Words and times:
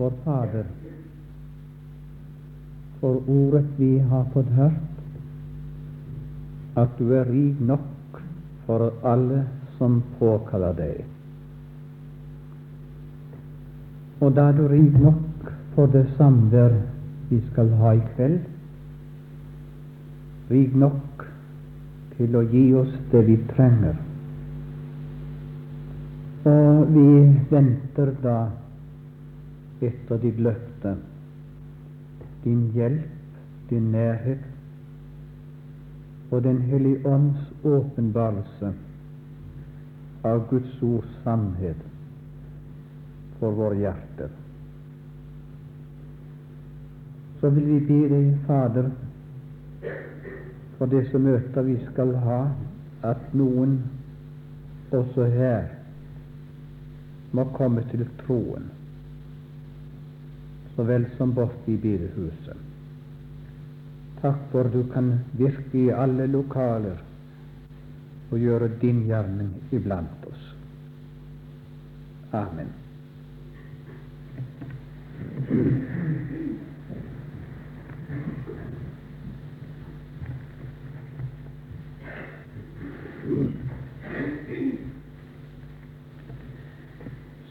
vår 0.00 0.12
Fader, 0.24 0.64
for 3.00 3.20
ordet 3.28 3.64
vi 3.76 3.98
har 3.98 4.24
fått 4.32 4.48
hørt, 4.56 4.86
at 6.80 6.94
du 6.98 7.10
er 7.12 7.28
rik 7.28 7.60
nok 7.60 8.20
for 8.66 8.92
alle 9.04 9.42
som 9.76 9.98
påkaller 10.18 10.76
deg. 10.78 11.02
Og 14.20 14.32
da 14.36 14.46
du 14.56 14.62
rik 14.68 14.96
nok 15.00 15.50
for 15.74 15.92
det 15.92 16.06
samvær 16.16 16.78
vi 17.28 17.40
skal 17.50 17.72
ha 17.80 17.92
i 17.96 18.00
kveld, 18.14 18.40
rik 20.50 20.72
nok 20.84 21.26
til 22.16 22.40
å 22.40 22.46
gi 22.54 22.64
oss 22.76 22.96
det 23.12 23.22
vi 23.28 23.36
trenger. 23.52 24.00
Og 26.48 26.88
vi 26.96 27.06
venter 27.52 28.16
da 28.24 28.38
etter 29.80 30.20
ditt 30.22 30.40
løfte, 30.40 30.96
din 32.44 32.70
hjelp, 32.74 33.36
din 33.70 33.92
nærhet 33.92 34.48
og 36.30 36.42
Den 36.42 36.60
hellige 36.62 37.06
ånds 37.06 37.38
åpenbarelse 37.64 38.72
av 40.24 40.44
Guds 40.50 40.82
ords 40.82 41.16
sannhet 41.24 41.80
for 43.38 43.56
våre 43.56 43.78
hjerter. 43.80 44.30
Så 47.40 47.50
vil 47.50 47.66
vi 47.66 47.78
be 47.88 48.00
deg, 48.12 48.28
Fader, 48.46 48.90
for 50.78 50.92
disse 50.92 51.18
møter 51.18 51.66
vi 51.66 51.78
skal 51.88 52.14
ha, 52.24 52.40
at 53.02 53.32
noen 53.34 53.78
også 54.92 55.26
her 55.32 55.70
må 57.32 57.46
komme 57.56 57.82
til 57.90 58.04
troen, 58.22 58.68
så 60.80 60.84
vel 60.84 61.04
som 61.16 61.34
borte 61.36 61.68
i 61.68 61.76
bedehuset. 61.76 62.56
Takk 64.22 64.38
for 64.48 64.64
du 64.72 64.80
kan 64.92 65.10
virke 65.36 65.76
i 65.76 65.90
alle 65.92 66.24
lokaler 66.26 67.02
og 68.30 68.38
gjøre 68.40 68.70
din 68.80 69.02
gjerning 69.04 69.50
iblant 69.76 70.24
oss. 70.30 70.46
Amen. 72.32 72.72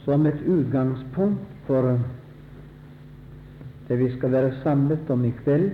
Som 0.05 0.25
et 0.25 0.41
utgangspunkt 0.47 1.59
for 1.67 1.93
det 3.89 3.97
vi 3.97 4.09
skal 4.17 4.31
være 4.31 4.51
samlet 4.63 5.09
om 5.09 5.23
i 5.25 5.31
kveld, 5.43 5.71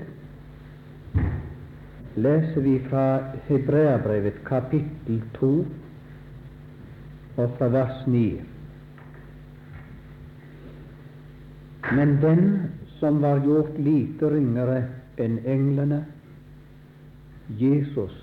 leser 2.16 2.61
vi 2.63 2.77
fra 2.88 3.07
Hebreabrevet 3.49 4.38
kapittel 4.47 5.19
2 5.35 5.49
og 7.38 7.57
fra 7.57 7.67
vers 7.67 8.05
9. 8.07 8.23
Men 11.91 12.16
den 12.22 12.45
som 12.99 13.19
var 13.22 13.44
gjort 13.44 13.75
lite 13.83 14.31
ringere 14.31 14.79
enn 15.19 15.35
englene, 15.44 16.05
Jesus, 17.59 18.16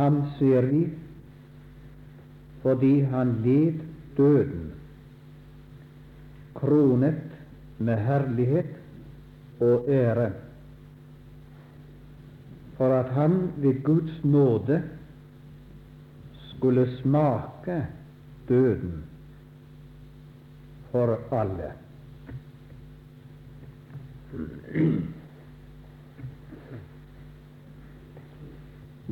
ham 0.00 0.22
ser 0.38 0.64
vi 0.72 0.86
fordi 2.64 2.94
han 3.12 3.36
led 3.44 3.84
døden, 4.16 4.72
kronet 6.56 7.33
med 7.78 7.96
herlighet 7.96 8.66
og 9.60 9.84
ære, 9.88 10.30
for 12.76 12.94
at 12.94 13.10
han 13.12 13.52
ved 13.56 13.82
Guds 13.82 14.24
nåde 14.24 14.82
skulle 16.32 16.96
smake 17.02 17.86
døden 18.48 19.04
for 20.90 21.18
alle. 21.32 21.72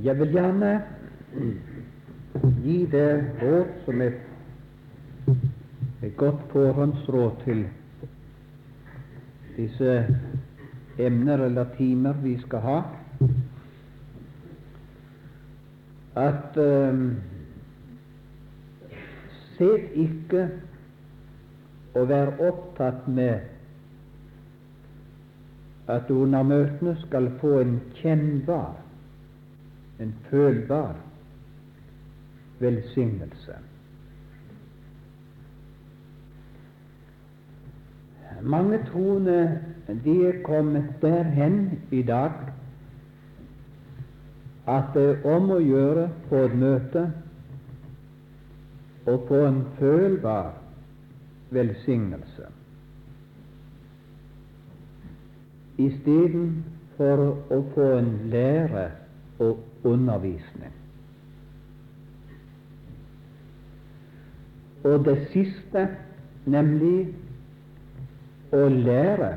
Jeg 0.03 0.19
vil 0.19 0.31
gjerne 0.33 0.83
gi 2.63 2.87
det 2.87 3.25
råd 3.43 3.67
som 3.85 4.01
et, 4.01 4.21
et 6.03 6.17
godt 6.17 6.41
forhåndsråd 6.53 7.31
til 7.45 7.67
disse 9.57 10.07
emner 10.99 11.45
eller 11.47 11.65
timer 11.77 12.13
vi 12.23 12.37
skal 12.47 12.61
ha, 12.61 12.79
at 16.17 16.57
um, 16.57 17.05
Set 19.63 19.93
ikke 20.01 20.47
å 21.95 22.05
være 22.09 22.49
opptatt 22.49 23.05
med 23.07 23.51
at 25.93 26.09
du 26.09 26.23
under 26.23 26.47
møtene 26.47 26.95
skal 27.03 27.29
få 27.43 27.59
en 27.61 27.75
kjennbar, 27.99 28.79
en 30.01 30.15
følbar 30.31 30.97
velsignelse. 32.63 33.59
Mange 38.43 38.79
troende 38.91 39.61
de 40.05 40.17
er 40.29 40.43
kommet 40.45 40.85
derhen 41.03 41.79
i 41.91 42.03
dag 42.03 42.33
at 44.67 44.91
det 44.95 45.05
er 45.11 45.37
om 45.37 45.51
å 45.51 45.59
gjøre 45.59 46.09
på 46.29 46.43
et 46.47 46.57
møte 46.59 47.05
å 49.11 49.17
få 49.29 49.45
en 49.49 49.63
følbar 49.79 50.53
velsignelse 51.51 52.51
istedenfor 55.83 57.23
å 57.51 57.61
få 57.75 57.89
en 57.99 58.13
lære 58.31 58.87
og 59.43 59.59
undervisning. 59.89 60.75
Og 64.85 65.05
det 65.07 65.17
siste, 65.33 65.87
nemlig 66.47 67.07
å 68.53 68.69
lære, 68.69 69.33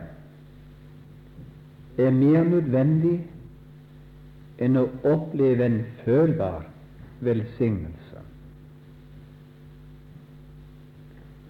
er 1.97 2.11
mer 2.11 2.43
nødvendig 2.43 3.17
enn 4.59 4.79
å 4.79 4.85
oppleve 5.07 5.65
en 5.65 5.77
følbar 6.03 6.65
velsignelse. 7.23 8.23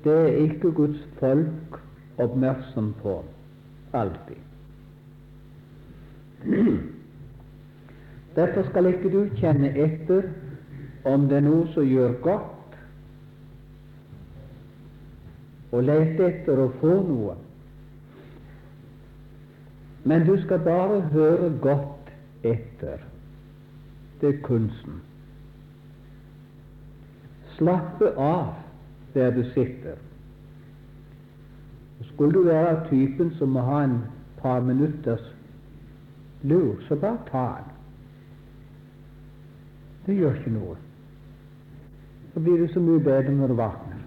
Det 0.06 0.18
er 0.22 0.36
ikke 0.44 0.72
Guds 0.78 1.02
folk 1.20 1.80
oppmerksom 2.22 2.94
på 3.02 3.24
alltid. 3.98 4.42
Derfor 8.36 8.68
skal 8.70 8.92
ikke 8.92 9.10
du 9.10 9.22
kjenne 9.40 9.72
etter 9.74 10.30
om 11.10 11.26
det 11.30 11.40
er 11.40 11.48
noe 11.48 11.66
som 11.74 11.88
gjør 11.88 12.14
godt, 12.22 12.78
og 15.72 15.84
lete 15.90 16.30
etter 16.30 16.62
å 16.62 16.70
få 16.80 16.94
noe. 17.08 17.36
Men 20.06 20.26
du 20.26 20.36
skal 20.42 20.60
bare 20.60 21.02
høre 21.02 21.50
godt 21.62 22.12
etter. 22.44 23.02
Det 24.22 24.30
er 24.36 24.42
kunsten. 24.46 25.02
Slappe 27.58 28.12
av 28.18 28.54
der 29.14 29.32
du 29.34 29.44
sitter. 29.54 29.98
Skulle 32.14 32.34
du 32.34 32.44
være 32.44 32.90
typen 32.90 33.34
som 33.40 33.50
må 33.50 33.64
ha 33.66 33.84
en 33.84 33.98
par 34.38 34.60
minutters 34.62 35.26
lur, 36.44 36.76
så 36.88 36.96
bare 36.96 37.18
ta 37.32 37.46
den. 37.58 37.72
Det 40.06 40.16
gjør 40.16 40.36
ikke 40.38 40.54
noe. 40.54 40.76
Så 42.34 42.40
blir 42.40 42.62
det 42.62 42.70
så 42.74 42.80
mye 42.84 43.02
bedre 43.02 43.32
når 43.34 43.48
du 43.48 43.58
våkner. 43.58 44.02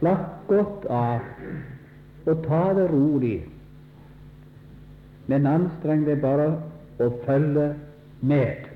Slapp 0.00 0.48
godt 0.48 0.86
av 0.90 1.20
og 2.26 2.42
ta 2.46 2.64
det 2.76 2.88
rolig, 2.90 3.38
men 5.30 5.46
anstreng 5.46 6.04
deg 6.08 6.20
bare 6.22 6.50
å 7.00 7.08
følge 7.24 7.70
med. 8.20 8.66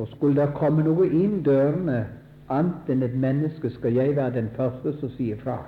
Og 0.00 0.08
skulle 0.14 0.40
det 0.40 0.56
komme 0.56 0.84
noe 0.86 1.06
inn 1.06 1.42
dørene 1.46 2.00
annet 2.52 2.90
enn 2.90 3.04
et 3.06 3.14
menneske, 3.14 3.70
skal 3.70 3.94
jeg 3.96 4.16
være 4.16 4.34
den 4.40 4.50
første 4.56 4.94
som 5.00 5.12
sier 5.16 5.38
fra. 5.44 5.60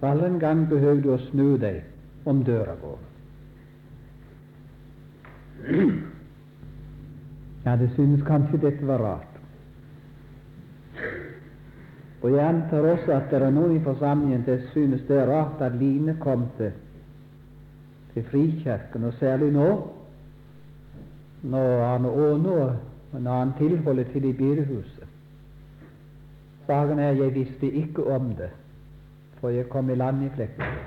For 0.00 0.24
en 0.26 0.38
gang 0.40 0.64
behøver 0.70 1.02
du 1.04 1.10
å 1.12 1.20
snu 1.28 1.58
deg 1.60 1.82
om 2.30 2.44
døra 2.44 2.76
går. 2.80 3.00
Ja, 7.66 7.76
det 7.76 7.90
synes 7.94 8.22
kanskje 8.24 8.62
dette 8.62 8.86
var 8.88 9.04
rart. 9.04 9.29
Og 12.22 12.32
jeg 12.32 12.48
antar 12.48 12.78
også 12.78 13.12
at 13.12 13.30
det 13.30 13.40
er 13.42 13.52
noen 13.54 13.78
i 13.78 13.84
forsamlingen 13.84 14.44
som 14.44 14.66
synes 14.74 15.06
det 15.08 15.16
er 15.16 15.30
rart 15.30 15.62
at 15.64 15.78
Line 15.80 16.16
kom 16.20 16.44
til, 16.58 16.72
til 18.12 18.24
Frikirken, 18.28 19.04
og 19.04 19.14
særlig 19.20 19.52
nå, 19.52 19.70
når 21.42 21.84
han 21.84 22.06
åner 22.06 22.76
og 23.12 23.18
en 23.18 23.26
annen 23.26 23.54
tilholder 23.58 24.04
til 24.12 24.24
i 24.24 24.32
bilhuset. 24.32 25.08
Saken 26.66 26.98
er 26.98 27.16
jeg 27.16 27.34
visste 27.34 27.70
ikke 27.70 28.04
om 28.14 28.34
det, 28.36 28.50
for 29.40 29.48
jeg 29.48 29.68
kom 29.68 29.90
i 29.90 29.94
land 29.94 30.24
i 30.24 30.28
Flekkefjord. 30.34 30.86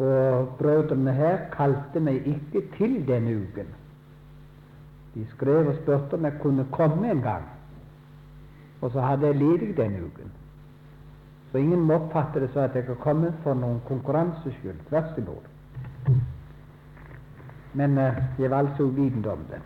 Og 0.00 0.48
brødrene 0.58 1.12
her 1.12 1.38
kalte 1.52 2.00
meg 2.00 2.26
ikke 2.26 2.62
til 2.78 3.02
den 3.06 3.28
uken. 3.28 3.68
De 5.14 5.26
skrev 5.34 5.68
og 5.68 5.74
spurte 5.82 6.16
om 6.16 6.24
jeg 6.24 6.38
kunne 6.40 6.64
komme 6.72 7.10
en 7.10 7.20
gang. 7.20 7.59
Og 8.80 8.90
så 8.90 9.00
hadde 9.00 9.26
jeg 9.26 9.36
ledig 9.36 9.76
denne 9.76 10.04
uken. 10.04 10.32
Så 11.52 11.58
ingen 11.58 11.80
må 11.80 11.94
oppfatte 11.94 12.40
det 12.40 12.50
som 12.52 12.62
at 12.62 12.74
jeg 12.74 12.84
har 12.86 12.94
kommet 12.94 13.34
for 13.42 13.54
noen 13.54 13.80
konkurranses 13.88 14.54
skyld. 14.60 14.78
Tvert 14.88 15.18
imot. 15.18 15.46
Men 17.74 17.98
eh, 17.98 18.22
jeg 18.38 18.50
var 18.50 18.58
altså 18.58 18.82
uvitende 18.82 19.32
om 19.32 19.44
det. 19.50 19.60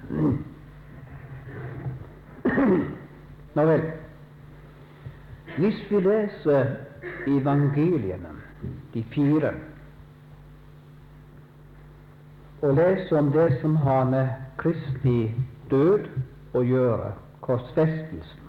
Nå 3.55 3.67
vel. 3.69 3.85
Hvis 5.57 5.91
vi 5.91 6.01
leser 6.01 6.75
evangeliene, 7.27 8.33
de 8.95 9.05
fire, 9.15 9.53
og 12.63 12.75
leser 12.75 13.19
om 13.19 13.33
det 13.33 13.59
som 13.61 13.77
har 13.77 14.05
med 14.05 14.29
Kristi 14.59 15.35
død 15.71 16.09
å 16.55 16.63
gjøre, 16.65 17.13
korsfestelsen 17.45 18.44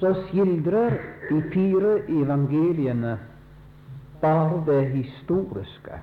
så 0.00 0.12
skildrer 0.26 0.98
de 1.30 1.42
fire 1.52 1.98
evangeliene 2.08 3.18
bare 4.20 4.62
det 4.66 4.82
historiske 4.92 6.00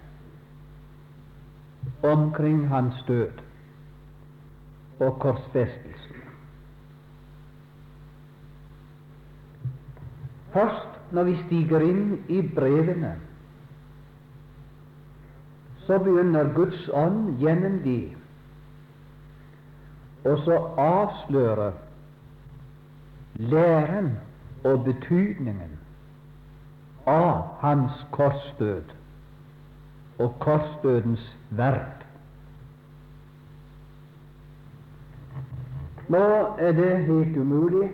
omkring 2.03 2.67
hans 2.67 3.03
død 3.07 3.43
og 4.99 5.19
korsfestelsen. 5.19 6.15
Først 10.53 10.99
når 11.11 11.23
vi 11.23 11.37
stiger 11.45 11.85
inn 11.85 12.17
i 12.29 12.41
brevene, 12.55 13.13
så 15.85 15.97
begynner 15.99 16.53
Guds 16.55 16.89
ånd 16.93 17.33
gjennom 17.41 17.79
de, 17.83 17.97
og 20.23 20.37
så 20.45 20.59
avslører 20.79 21.82
læren 23.35 24.17
og 24.63 24.83
betydningen 24.83 25.79
av 27.05 27.41
hans 27.59 28.05
korsdød 28.11 28.83
og 30.19 30.35
korsdødens 30.39 31.37
verd. 31.49 32.05
Nå 36.07 36.23
er 36.57 36.71
det 36.71 37.05
helt 37.05 37.37
umulig 37.37 37.91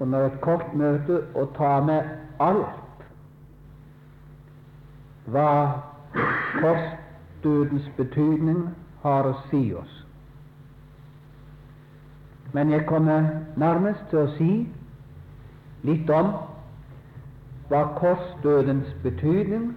under 0.00 0.26
et 0.26 0.40
kort 0.40 0.74
møte 0.74 1.20
å 1.34 1.44
ta 1.56 1.74
med 1.84 2.08
alt 2.40 3.04
hva 5.32 5.50
korsdødens 6.60 7.90
betydning 7.96 8.64
har 9.02 9.28
å 9.28 9.34
si 9.50 9.62
oss 9.74 9.92
men 12.52 12.70
jeg 12.70 12.86
kommer 12.86 13.28
nærmest 13.56 14.00
til 14.10 14.18
å 14.18 14.32
si 14.36 14.52
litt 15.82 16.10
om 16.10 16.34
hva 17.70 17.82
korsdødens 17.96 18.90
betydning 19.02 19.70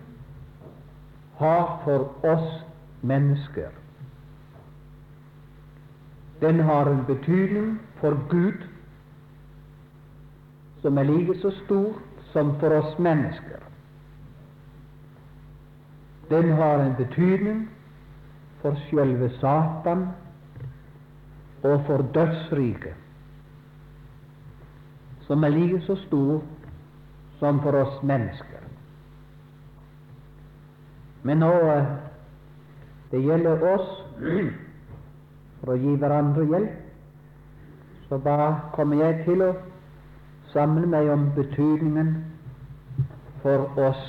har 1.39 1.81
for 1.83 2.27
oss 2.27 2.49
mennesker. 3.01 3.71
Den 6.41 6.59
har 6.59 6.91
en 6.91 7.05
betydning 7.07 7.77
for 8.01 8.17
Gud 8.29 8.67
som 10.81 10.97
er 10.97 11.07
like 11.07 11.39
så 11.41 11.51
stor 11.63 11.95
som 12.33 12.51
for 12.59 12.75
oss 12.75 12.99
mennesker. 12.99 13.63
Den 16.29 16.51
har 16.51 16.83
en 16.83 16.95
betydning 16.97 17.69
for 18.61 18.75
selve 18.89 19.29
Satan 19.39 20.07
og 21.65 21.85
for 21.85 22.05
dødsriket, 22.13 22.93
som 25.27 25.43
er 25.43 25.49
like 25.49 25.81
så 25.81 25.95
stor 25.95 26.43
som 27.39 27.61
for 27.61 27.71
oss 27.71 28.03
mennesker. 28.03 28.61
Men 31.23 31.41
nå 31.41 31.51
eh, 31.51 31.85
det 33.11 33.23
gjelder 33.25 33.63
oss 33.73 33.89
for 35.59 35.73
å 35.73 35.79
gi 35.81 35.95
hverandre 35.97 36.45
hjelp, 36.51 36.75
så 38.09 38.21
da 38.21 38.37
kommer 38.75 39.01
jeg 39.01 39.23
til 39.25 39.41
å 39.41 39.51
samle 40.53 40.85
meg 40.87 41.09
om 41.09 41.31
betydningen 41.35 42.13
for 43.41 43.81
oss 43.87 44.03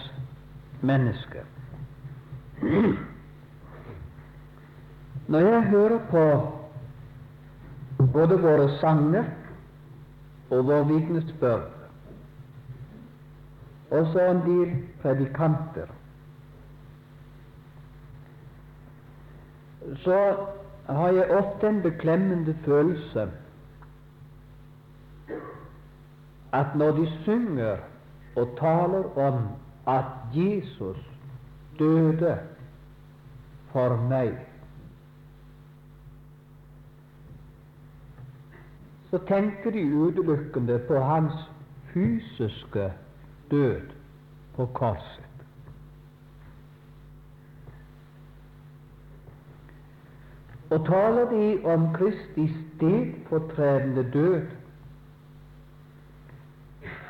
mennesker. 0.84 1.48
Når 5.32 5.40
jeg 5.40 5.62
hører 5.72 5.98
på 6.10 6.22
både 8.16 8.38
våre 8.40 8.68
sanger 8.80 9.24
og 10.50 10.66
vår 10.66 10.84
vitnesbyrd, 10.88 11.66
også 13.90 14.22
en 14.24 14.40
del 14.46 14.70
predikanter. 15.02 15.90
Så 20.04 20.20
har 20.86 21.12
jeg 21.12 21.30
ofte 21.30 21.68
en 21.68 21.82
beklemmende 21.82 22.56
følelse 22.64 23.28
at 26.52 26.66
når 26.74 26.90
de 26.96 27.06
synger 27.22 27.76
og 28.36 28.48
taler 28.58 29.18
om 29.18 29.48
at 29.86 30.04
Jesus 30.34 30.98
døde 31.78 32.38
for 33.72 33.96
meg 34.08 34.32
så 39.16 39.24
tenker 39.24 39.70
de 39.70 39.94
utelukkende 39.94 40.78
på 40.78 40.98
hans 41.00 41.32
fysiske 41.92 42.92
død 43.50 43.80
på 44.56 44.66
korset. 44.66 45.22
Og 50.70 50.86
taler 50.86 51.30
de 51.30 51.64
om 51.64 51.94
Kristi 51.94 52.54
stedfortredende 52.76 54.10
død, 54.12 54.42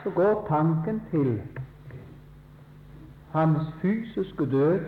så 0.02 0.10
går 0.10 0.46
tanken 0.48 1.02
til 1.10 1.42
hans 3.32 3.58
fysiske 3.82 4.50
død, 4.50 4.80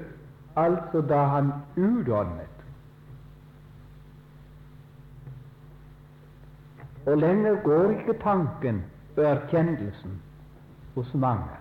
altså 0.56 1.00
da 1.00 1.24
han 1.24 1.52
utåndet 1.76 2.47
Og 7.08 7.16
lenger 7.16 7.62
går 7.64 7.90
ikke 7.90 8.18
tanken 8.20 8.82
og 9.16 9.24
erkjennelsen 9.24 10.18
hos 10.94 11.14
mange. 11.14 11.56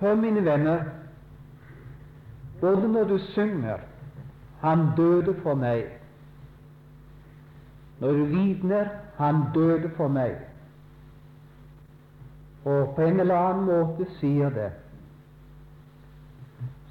Hør, 0.00 0.14
mine 0.14 0.44
venner, 0.44 0.84
både 2.60 2.88
når 2.88 3.04
du 3.04 3.18
synger 3.18 3.78
'Han 4.60 4.86
døde 4.96 5.34
for 5.42 5.54
meg', 5.54 5.98
når 8.00 8.12
du 8.12 8.24
vitner 8.24 8.88
'Han 9.16 9.36
døde 9.54 9.90
for 9.96 10.08
meg', 10.08 10.40
og 12.64 12.94
på 12.94 13.02
en 13.02 13.20
eller 13.20 13.36
annen 13.36 13.66
måte 13.66 14.06
sier 14.20 14.50
det, 14.50 14.72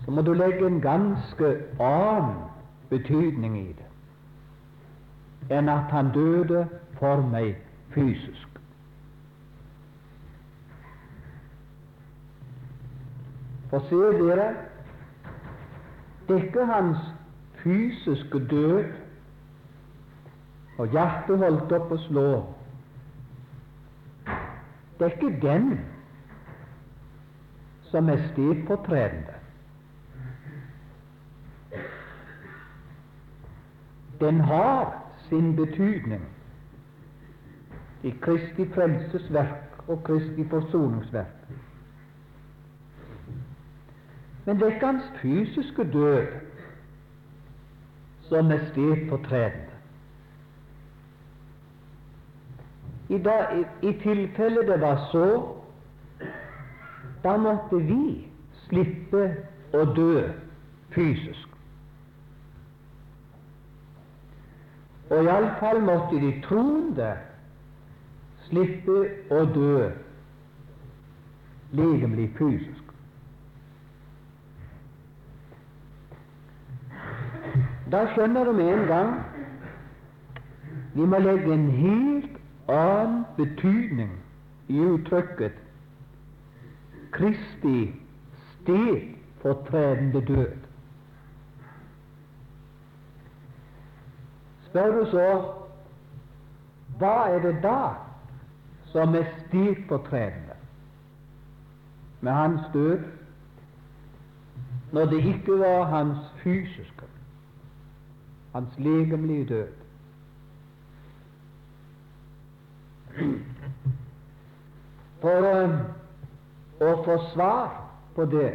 så 0.05 0.11
må 0.11 0.21
du 0.21 0.33
legge 0.33 0.67
en 0.67 0.81
ganske 0.81 1.55
annen 1.79 2.35
betydning 2.89 3.59
i 3.59 3.67
det 3.67 3.90
enn 5.51 5.69
at 5.69 5.91
han 5.91 6.11
døde 6.15 6.63
for 6.99 7.23
meg 7.27 7.55
fysisk. 7.93 8.47
For 13.71 13.83
ser 13.89 14.17
dere, 14.19 14.47
det 16.27 16.37
er 16.37 16.43
ikke 16.43 16.65
hans 16.65 16.97
fysiske 17.63 18.39
død 18.51 18.83
og 20.77 20.87
hjertet 20.91 21.37
holdt 21.43 21.75
opp 21.77 21.91
å 21.91 21.99
slå. 22.07 22.27
Det 24.99 25.07
er 25.07 25.15
ikke 25.17 25.35
den 25.43 25.69
som 27.91 28.09
er 28.09 28.23
stedfortredende. 28.31 29.37
Den 34.21 34.39
har 34.45 35.00
sin 35.31 35.55
betydning 35.55 36.23
i 38.03 38.11
Kristi 38.21 38.65
frelsesverk 38.73 39.83
og 39.87 40.03
Kristi 40.03 40.43
forsoningsverk. 40.49 41.37
Men 44.45 44.55
det 44.55 44.67
er 44.67 44.73
ikke 44.73 44.85
hans 44.85 45.11
fysiske 45.21 45.83
død 45.93 46.27
som 48.21 48.51
er 48.51 48.65
stedfortredende. 48.71 49.71
I, 53.09 53.17
dag, 53.17 53.59
i, 53.59 53.87
I 53.87 53.93
tilfelle 54.03 54.67
det 54.67 54.81
var 54.81 55.07
så, 55.11 55.55
da 57.23 57.37
måtte 57.37 57.79
vi 57.85 58.27
slippe 58.67 59.23
å 59.75 59.85
dø 59.95 60.27
fysisk. 60.95 61.50
Og 65.11 65.23
iallfall 65.23 65.81
måtte 65.83 66.19
de 66.23 66.31
troende 66.45 67.09
slippe 68.47 69.01
å 69.31 69.41
dø 69.55 69.89
legemlig 71.75 72.29
fysisk. 72.37 72.93
Da 77.91 78.05
skjønner 78.13 78.47
du 78.47 78.55
med 78.55 78.71
en 78.71 78.87
gang 78.87 79.13
vi 80.93 81.07
må 81.07 81.19
legge 81.19 81.53
en 81.55 81.67
helt 81.75 82.39
annen 82.71 83.21
betydning 83.35 84.15
i 84.71 84.79
uttrykket 84.79 85.59
Kristi 87.11 87.91
sted 88.55 89.09
for 89.43 89.65
tredende 89.67 90.23
død. 90.27 90.70
Spør 94.71 94.91
du 94.95 95.05
så? 95.11 95.53
Hva 96.99 97.15
er 97.27 97.41
det 97.43 97.57
da 97.63 97.79
som 98.93 99.15
er 99.19 99.27
stig 99.39 99.81
på 99.89 99.97
trærne 100.07 100.55
med 102.21 102.31
hans 102.31 102.61
død, 102.73 103.03
når 104.91 105.05
det 105.11 105.19
ikke 105.25 105.59
var 105.59 105.83
hans 105.91 106.17
fysiske, 106.43 107.09
hans 108.55 108.77
legemlige 108.77 109.45
død? 109.45 109.67
For 115.21 115.47
um, 115.63 115.79
å 116.79 116.93
få 117.03 117.17
svar 117.33 117.73
på 118.15 118.25
det, 118.31 118.53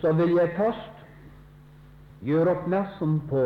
så 0.00 0.12
vil 0.12 0.38
jeg 0.38 0.54
først 0.56 0.95
gjøre 2.26 2.56
oppmerksom 2.56 3.20
på 3.30 3.44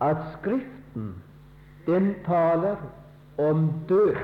at 0.00 0.16
Skriften 0.32 1.14
den 1.86 2.14
taler 2.26 2.76
om 3.38 3.72
død 3.88 4.16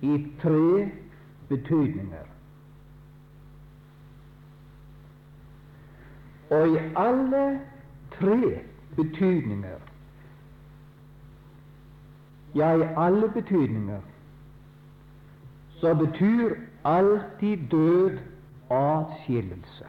i 0.00 0.32
tre 0.42 0.90
betydninger. 1.48 2.26
Og 6.50 6.68
i 6.68 6.78
alle 6.96 7.60
tre 8.18 8.60
betydninger, 8.96 9.78
ja, 12.54 12.72
i 12.74 12.88
alle 12.96 13.28
betydninger, 13.28 14.00
så 15.80 15.94
betyr 15.94 16.54
alltid 16.84 17.68
død 17.70 18.18
atskillelse. 18.70 19.86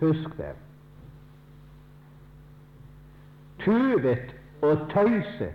Husk 0.00 0.36
det. 0.36 0.54
Tøvet 3.64 4.36
og 4.62 4.90
tøyset 4.90 5.54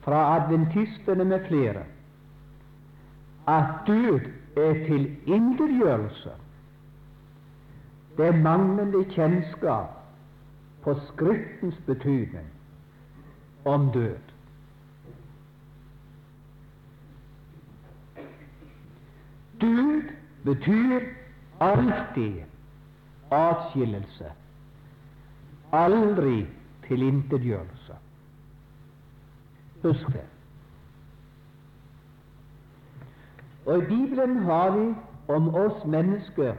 fra 0.00 0.22
adventistene 0.36 1.24
med 1.24 1.48
flere 1.48 1.84
at 3.46 3.86
død 3.86 4.20
er 4.56 4.74
tilintetgjørelse 4.86 6.32
det 8.16 8.26
er 8.26 8.36
manglende 8.42 9.04
kjennskap 9.04 9.88
på 10.84 10.94
Skriftens 11.08 11.76
betydning 11.86 12.46
om 13.64 13.90
død. 13.92 14.35
Død 19.60 20.02
betyr 20.44 21.00
alltid 21.60 22.42
atskillelse, 23.30 24.32
aldri 25.72 26.46
tilintetgjørelse. 26.88 27.94
Husk 29.82 30.06
det. 30.06 30.24
Og 33.66 33.82
i 33.82 33.86
Bibelen 33.86 34.36
har 34.36 34.70
vi 34.70 34.94
om 35.28 35.54
oss 35.54 35.84
mennesker 35.84 36.54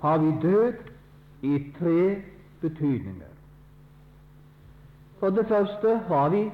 har 0.00 0.18
vi 0.18 0.30
død 0.42 0.72
i 1.42 1.72
tre 1.78 2.22
betydninger. 2.60 3.26
For 5.18 5.30
det 5.30 5.46
første 5.48 5.98
har 5.98 6.28
vi 6.28 6.50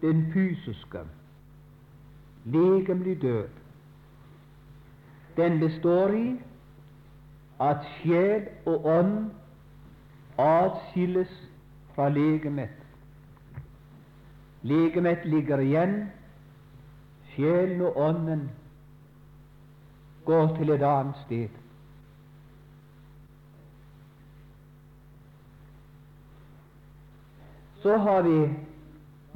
den 0.00 0.32
fysiske, 0.32 0.98
legemlig 2.44 3.22
død. 3.22 3.48
Den 5.36 5.60
består 5.60 6.08
i 6.16 6.40
at 7.60 7.84
sjel 7.98 8.48
og 8.66 8.86
ånd 8.86 9.30
atskilles 10.38 11.32
fra 11.94 12.08
legemet. 12.08 12.72
Legemet 14.62 15.24
ligger 15.24 15.58
igjen, 15.58 15.94
sjelen 17.34 17.80
og 17.80 17.96
ånden 17.96 18.50
går 20.24 20.56
til 20.56 20.70
et 20.70 20.82
annet 20.82 21.16
sted. 21.24 21.48
Så 27.82 27.96
har 27.96 28.22
vi 28.22 28.38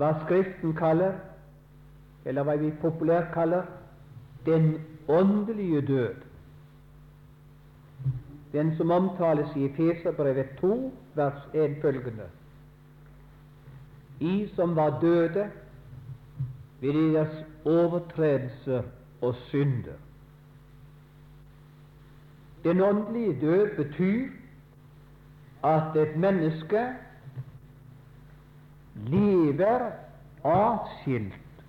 hva 0.01 0.15
Skriften 0.25 0.73
kaller, 0.75 1.13
eller 2.25 2.43
hva 2.43 2.57
vi 2.57 2.73
populært 2.83 3.31
kaller, 3.35 3.69
den 4.47 4.73
åndelige 5.11 5.81
død. 5.81 6.15
Den 8.53 8.77
som 8.77 8.91
omtales 8.91 9.57
i 9.57 9.65
Efeserbrevet 9.65 10.47
2, 10.61 10.93
vers 11.15 11.49
1 11.55 11.77
følgende. 11.83 12.29
I 14.21 14.49
som 14.55 14.77
var 14.77 15.01
døde 15.01 15.51
ved 16.81 17.13
deres 17.13 17.45
overtredelser 17.65 18.83
og 19.21 19.35
synder. 19.35 19.99
Den 22.65 22.81
åndelige 22.81 23.41
død 23.41 23.77
betyr 23.77 24.29
at 25.65 25.97
et 25.97 26.17
menneske 26.17 26.89
lever 29.07 29.91
atskilt 30.45 31.65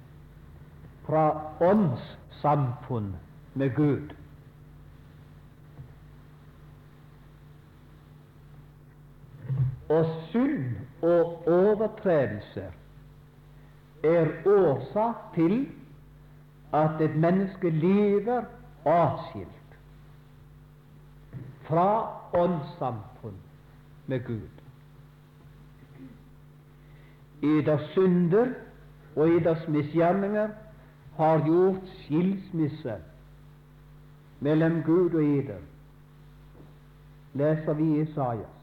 fra 1.05 1.25
åndssamfunn 1.61 3.15
med 3.53 3.75
Gud. 3.75 4.09
Og 9.89 10.05
synd 10.29 10.75
og 11.01 11.47
overtredelse 11.47 12.63
er 14.03 14.27
årsak 14.45 15.15
til 15.35 15.67
at 16.73 17.01
et 17.01 17.15
menneske 17.15 17.69
lever 17.69 18.43
atskilt 18.85 19.77
fra 21.63 21.87
åndssamfunn 22.33 23.37
med 24.07 24.25
Gud 24.25 24.49
I 27.41 27.47
eders 27.59 27.89
synder 27.91 28.53
og 29.15 29.29
i 29.29 29.39
deres 29.39 29.67
misgjerninger 29.67 30.49
har 31.17 31.45
gjort 31.45 31.87
skilsmisse 32.03 32.95
mellom 34.41 34.81
Gud 34.83 35.13
og 35.13 35.23
eder, 35.23 35.59
leser 37.33 37.73
vi 37.73 38.01
Isaias. 38.01 38.57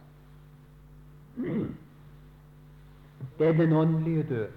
Det 3.38 3.46
er 3.46 3.52
den 3.52 3.72
åndelige 3.72 4.22
død. 4.22 4.48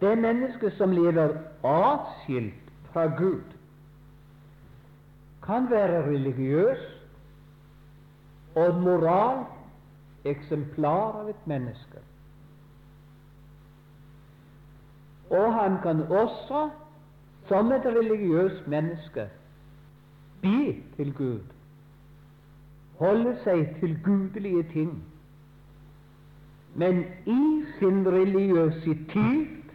Det 0.00 0.18
mennesket 0.18 0.72
som 0.72 0.90
lever 0.90 1.38
atskilt 1.64 2.72
fra 2.92 3.06
Gud, 3.06 3.42
kan 5.42 5.70
være 5.70 6.02
religiøs 6.06 6.78
og 8.54 8.80
moral 8.82 9.44
eksemplar 10.24 11.22
av 11.22 11.30
et 11.30 11.46
menneske. 11.46 12.02
Og 15.30 15.54
han 15.54 15.78
kan 15.82 16.02
også 16.02 16.68
som 17.48 17.72
et 17.72 17.86
religiøst 17.86 18.66
menneske 18.68 19.28
be 20.42 20.82
til 20.96 21.14
Gud, 21.14 21.40
holde 22.98 23.36
seg 23.44 23.76
til 23.80 23.96
gudelige 24.04 24.62
ting, 24.72 24.92
men 26.74 27.00
i 27.26 27.64
sin 27.78 28.04
religiøsitet 28.06 29.72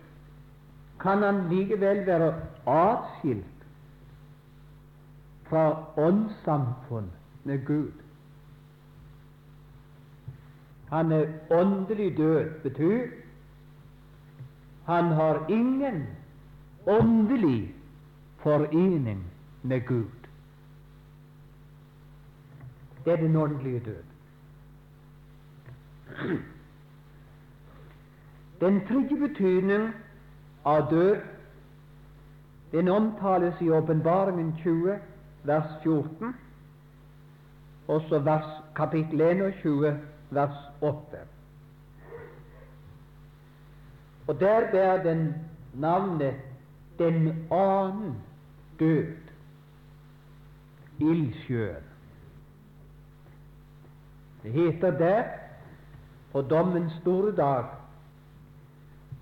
kan 1.02 1.24
han 1.24 1.42
likevel 1.50 2.06
være 2.08 2.30
atskilt 2.68 3.66
fra 5.50 5.66
åndssamfunn 5.98 7.12
med 7.44 7.66
Gud. 7.66 7.92
Han 10.90 11.12
er 11.12 11.26
åndelig 11.52 12.18
død, 12.18 12.50
betyr. 12.64 13.08
Han 14.86 15.04
har 15.04 15.46
ingen 15.50 16.08
åndelig 16.86 17.76
forening 18.38 19.24
med 19.62 19.86
Gud. 19.88 20.12
Det 23.06 23.14
er 23.14 23.18
den 23.18 23.36
åndelige 23.36 23.80
død. 23.80 24.04
Den 28.60 28.88
tredje 28.88 29.28
betydning 29.28 29.92
av 30.66 30.90
død 30.90 31.16
den 32.74 32.90
omtales 32.90 33.62
i 33.62 33.70
Åpenbaringen 33.70 34.56
20, 34.64 35.00
vers 35.44 35.84
14, 35.84 36.36
og 37.88 38.02
så 38.10 38.20
vers 38.20 38.64
kapittel 38.76 39.22
21, 39.22 40.00
vers 40.30 40.58
8. 40.82 40.98
Og 44.28 44.40
der 44.40 44.72
bærer 44.72 45.04
den 45.04 45.34
navnet 45.74 46.34
Den 47.00 47.48
annen 47.52 48.16
død, 48.80 49.16
ildsjøen. 51.00 51.84
Det 54.44 54.52
heter 54.52 54.98
der 54.98 55.24
på 56.32 56.42
dommens 56.42 56.94
store 57.02 57.36
dag 57.36 57.66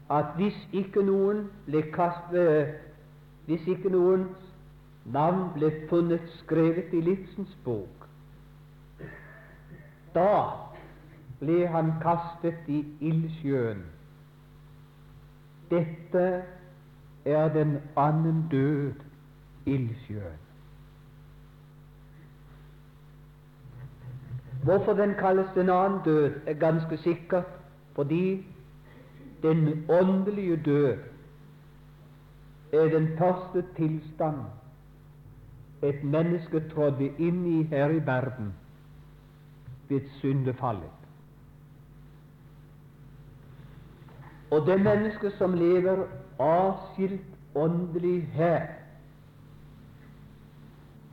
at 0.09 0.25
hvis 0.35 0.57
ikke 0.73 1.03
noen 1.05 1.45
ble 1.65 1.81
kastet 1.93 2.79
Hvis 3.45 3.67
ikke 3.67 3.89
noens 3.89 4.37
navn 5.05 5.47
ble 5.55 5.71
funnet 5.89 6.27
skrevet 6.43 6.93
i 6.93 7.01
livsens 7.01 7.55
bok, 7.65 8.05
da 10.13 10.35
ble 11.39 11.65
han 11.73 11.89
kastet 12.03 12.69
i 12.69 12.83
ildsjøen. 13.01 13.81
Dette 15.71 16.25
er 17.25 17.53
den 17.53 17.77
annen 17.95 18.47
død, 18.51 18.93
ildsjøen. 19.65 20.39
Hvorfor 24.63 24.93
den 24.93 25.13
kalles 25.19 25.47
den 25.55 25.69
annen 25.69 25.99
død, 26.05 26.33
er 26.45 26.53
ganske 26.53 26.97
sikkert 26.97 27.45
fordi 27.95 28.45
den 29.43 29.85
åndelige 29.89 30.57
død 30.65 30.97
er 32.73 32.89
den 32.89 33.17
første 33.17 33.65
tilstand 33.75 34.35
et 35.81 36.03
menneske 36.03 36.61
trådte 36.69 37.09
inn 37.17 37.45
i 37.45 37.63
her 37.63 37.89
i 37.89 38.05
verden 38.05 38.53
ved 39.89 40.01
syndefallet. 40.19 40.97
Og 44.51 44.65
det 44.67 44.81
mennesket 44.81 45.33
som 45.37 45.53
lever 45.53 46.05
avskilt 46.41 47.55
åndelig 47.55 48.27
her, 48.33 48.67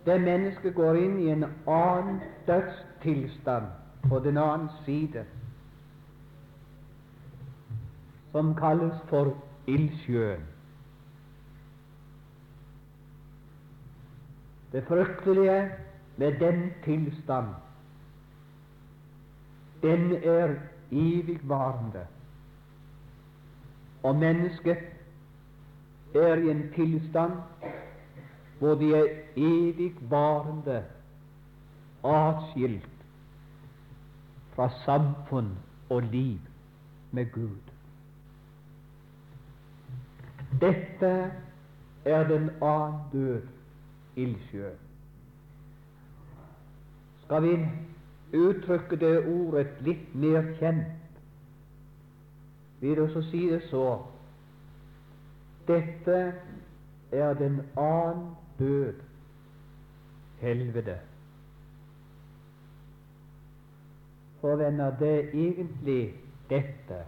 det 0.06 0.20
mennesket 0.20 0.74
går 0.74 0.96
inn 0.96 1.16
i 1.20 1.28
en 1.34 1.44
annen 1.68 2.20
dødstilstand 2.46 3.66
på 4.08 4.20
den 4.24 4.38
annen 4.40 4.70
side, 4.86 5.24
som 8.32 8.54
kalles 8.56 9.02
for 9.10 9.34
ildsjøen. 9.68 10.46
Det 14.72 14.84
fryktelige 14.88 15.70
med 16.16 16.40
den 16.40 16.70
tilstand, 16.84 17.52
den 19.82 20.12
er 20.12 20.54
evigvarende. 20.92 22.06
Og 24.02 24.16
mennesket 24.16 24.78
er 26.14 26.34
i 26.34 26.50
en 26.50 26.62
tilstand 26.74 27.32
hvor 28.58 28.74
de 28.74 28.94
er 28.94 29.06
evigvarende 29.36 30.84
atskilt 32.04 32.90
fra 34.54 34.68
samfunn 34.84 35.50
og 35.90 36.02
liv 36.02 36.38
med 37.12 37.32
Gud. 37.32 37.60
Dette 40.60 41.32
er 42.04 42.28
den 42.28 42.50
annen 42.62 43.00
død 43.12 43.42
ildsjø. 44.16 44.70
Skal 47.24 47.42
vi 47.42 47.54
uttrykke 48.38 48.96
det 48.96 49.18
ordet 49.28 49.68
litt 49.84 50.14
mer 50.14 50.42
kjent, 50.58 51.20
vil 52.80 53.00
også 53.02 53.22
si 53.30 53.46
det 53.50 53.62
så 53.70 53.98
dette 55.68 56.34
er 57.12 57.34
den 57.34 57.60
annen 57.76 58.34
død, 58.58 58.94
helvete. 60.40 60.98
For 64.40 64.56
venner, 64.56 64.96
det 64.98 65.12
er 65.18 65.30
egentlig 65.34 66.14
dette 66.50 67.04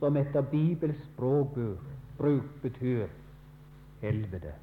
som 0.00 0.16
etter 0.16 0.40
Bibels 0.40 0.96
språkbruk 1.12 2.44
betyr 2.62 3.06
helvete. 4.00 4.54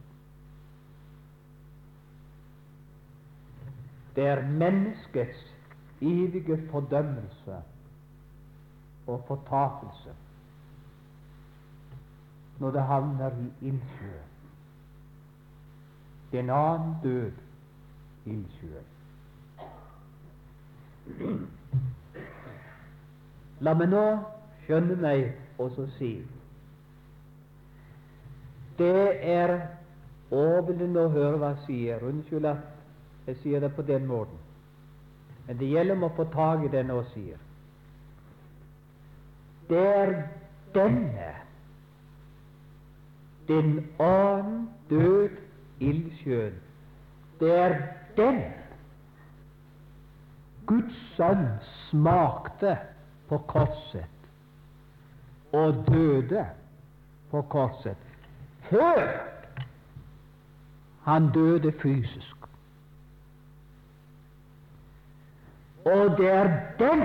Det 4.16 4.26
er 4.26 4.48
menneskets 4.50 5.44
evige 6.02 6.58
fordømmelse 6.72 7.60
og 9.08 9.24
fortapelse 9.28 10.16
når 12.60 12.72
det 12.72 12.84
havner 12.84 13.32
i 13.42 13.68
ildsjøen. 13.68 14.32
Den 16.32 16.50
annen 16.50 16.96
død 17.04 17.32
ildsjøen. 18.26 18.88
La 23.60 23.74
meg 23.74 23.90
nå 23.90 24.04
skjønne 24.66 24.98
meg 25.02 25.30
og 25.58 25.72
så 25.76 25.88
si 25.98 26.12
det 28.78 29.26
er 29.26 29.54
overveldende 30.30 31.08
å 31.08 31.10
høre 31.10 31.40
hva 31.42 31.48
jeg 31.56 31.64
sier. 31.66 32.04
Unnskyld 32.06 32.46
at 32.46 33.26
jeg 33.26 33.40
sier 33.42 33.64
det 33.64 33.72
på 33.74 33.82
den 33.82 34.06
måten. 34.06 34.38
Men 35.48 35.58
det 35.58 35.72
gjelder 35.72 35.96
om 35.96 36.06
å 36.06 36.14
få 36.14 36.28
tak 36.34 36.66
i 36.66 36.70
det 36.70 36.84
jeg 36.84 36.90
nå 36.92 37.00
sier. 37.14 37.40
Det 39.70 39.82
er 39.82 40.14
denne 40.76 41.32
den 43.48 43.88
annen 44.00 44.70
død 44.90 45.30
ildsjøen. 45.80 46.54
Det 47.40 47.52
er 47.60 47.76
den 48.18 48.42
Guds 50.68 50.96
sønn 51.16 51.48
smakte 51.88 52.78
på 53.30 53.38
korset 53.48 54.06
og 55.54 55.84
døde 55.88 56.46
på 57.32 57.42
korset 57.42 57.98
før 58.70 59.04
han 61.08 61.30
døde 61.32 61.72
fysisk. 61.82 62.36
Og 65.86 66.18
det 66.18 66.28
er 66.32 66.50
den 66.80 67.04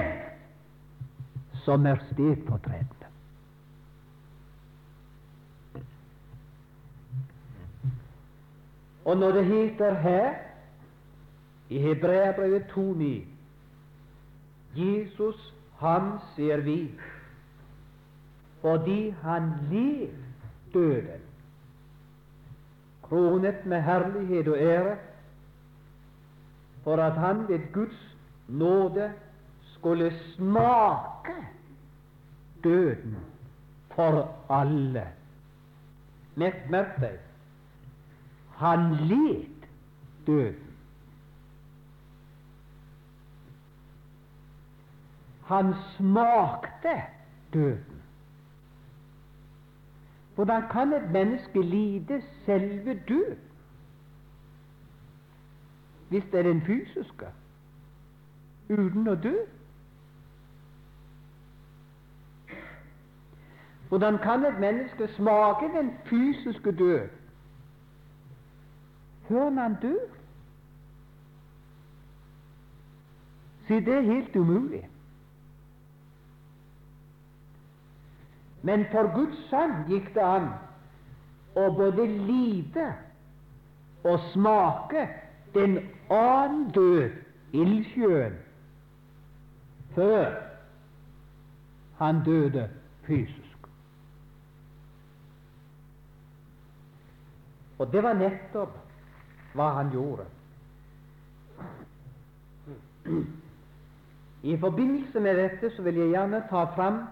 som 1.64 1.86
er 1.86 1.96
stedfortreder. 2.12 3.01
Og 9.04 9.16
når 9.16 9.32
det 9.32 9.44
heter 9.44 9.94
her 9.94 10.34
i 11.68 11.78
Hebreabrevet 11.78 12.62
2,9 12.62 13.24
Jesus, 14.80 15.54
han 15.78 16.18
ser 16.36 16.56
vi 16.56 16.90
fordi 18.60 19.10
han 19.10 19.52
led 19.70 20.08
døden, 20.74 21.20
kronet 23.02 23.66
med 23.66 23.82
herlighet 23.82 24.48
og 24.48 24.58
ære, 24.58 24.96
for 26.84 26.96
at 26.96 27.12
han 27.12 27.48
ved 27.48 27.72
Guds 27.72 28.16
nåde 28.48 29.12
skulle 29.62 30.12
smake 30.36 31.34
døden 32.64 33.16
for 33.94 34.34
alle. 34.50 35.08
Merk, 36.34 36.70
merk 36.70 37.00
deg, 37.00 37.18
han 38.62 38.94
led 38.94 39.46
døden. 40.26 40.76
Han 45.44 45.74
smakte 45.96 47.02
døden. 47.52 48.02
Hvordan 50.34 50.68
kan 50.70 50.92
et 50.92 51.10
menneske 51.10 51.62
lide 51.62 52.22
selve 52.44 53.00
død 53.08 53.36
hvis 56.08 56.24
det 56.32 56.38
er 56.38 56.42
den 56.42 56.60
fysiske, 56.60 57.26
uten 58.68 59.08
å 59.08 59.14
dø? 59.14 59.34
Hvordan 63.88 64.18
kan 64.18 64.44
et 64.44 64.60
menneske 64.60 65.08
smake 65.16 65.72
den 65.78 65.90
fysiske 66.04 66.72
død 66.72 67.21
før 69.32 69.50
man 69.50 69.76
dør? 69.82 70.08
Si, 73.66 73.74
det 73.74 73.94
er 73.94 74.00
helt 74.00 74.36
umulig. 74.36 74.88
Men 78.62 78.84
for 78.92 79.08
Guds 79.14 79.38
sønn 79.50 79.72
gikk 79.88 80.10
det 80.14 80.22
an 80.22 80.50
å 81.58 81.64
både 81.78 82.04
lide 82.28 82.90
og 84.04 84.20
smake 84.32 85.06
den 85.54 85.78
annen 86.12 86.68
død, 86.76 87.16
ildsjøen, 87.52 88.36
før 89.96 90.36
han 91.98 92.22
døde 92.24 92.68
fysisk. 93.08 93.66
Og 97.78 97.92
det 97.92 98.02
var 98.02 98.14
nettopp 98.20 98.81
hva 99.54 99.68
han 99.78 99.90
gjorde. 99.92 100.24
I 104.42 104.56
forbindelse 104.58 105.20
med 105.20 105.36
dette 105.36 105.70
så 105.76 105.82
vil 105.82 105.94
jeg 106.00 106.08
gjerne 106.14 106.42
ta 106.50 106.64
fram 106.74 107.04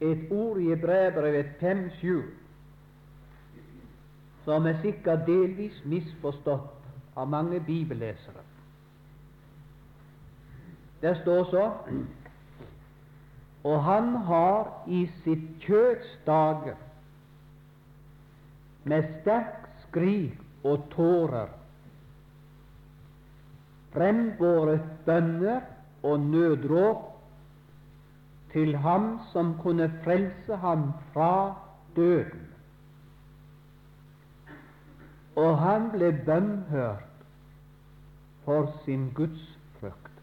et 0.00 0.30
ord 0.30 0.58
i 0.60 0.68
Hebreabrevet 0.68 1.46
5.7 1.62 2.22
som 4.46 4.66
er 4.66 4.78
sikkert 4.82 5.26
delvis 5.26 5.78
misforstått 5.84 7.16
av 7.18 7.28
mange 7.28 7.60
bibellesere. 7.60 8.44
Der 11.02 11.14
står 11.22 11.44
så 11.50 11.70
Og 13.66 13.82
han 13.84 14.14
har 14.16 14.84
i 14.86 15.06
sitt 15.24 15.46
kjøtts 15.64 16.18
dager 16.26 16.76
med 18.84 19.08
sterk 19.20 19.66
skrik 19.88 20.45
og 20.66 20.88
tårer 20.94 21.54
frembåret 23.96 24.82
bønner 25.06 25.60
og 26.02 26.20
nødråp 26.20 27.04
til 28.52 28.76
ham 28.76 29.20
som 29.32 29.54
kunne 29.62 29.88
frelse 30.04 30.56
ham 30.56 30.92
fra 31.12 31.54
døden. 31.96 32.46
Og 35.36 35.58
han 35.58 35.90
ble 35.90 36.12
bønnhørt 36.26 37.24
for 38.44 38.72
sin 38.84 39.10
gudsfrykt. 39.14 40.20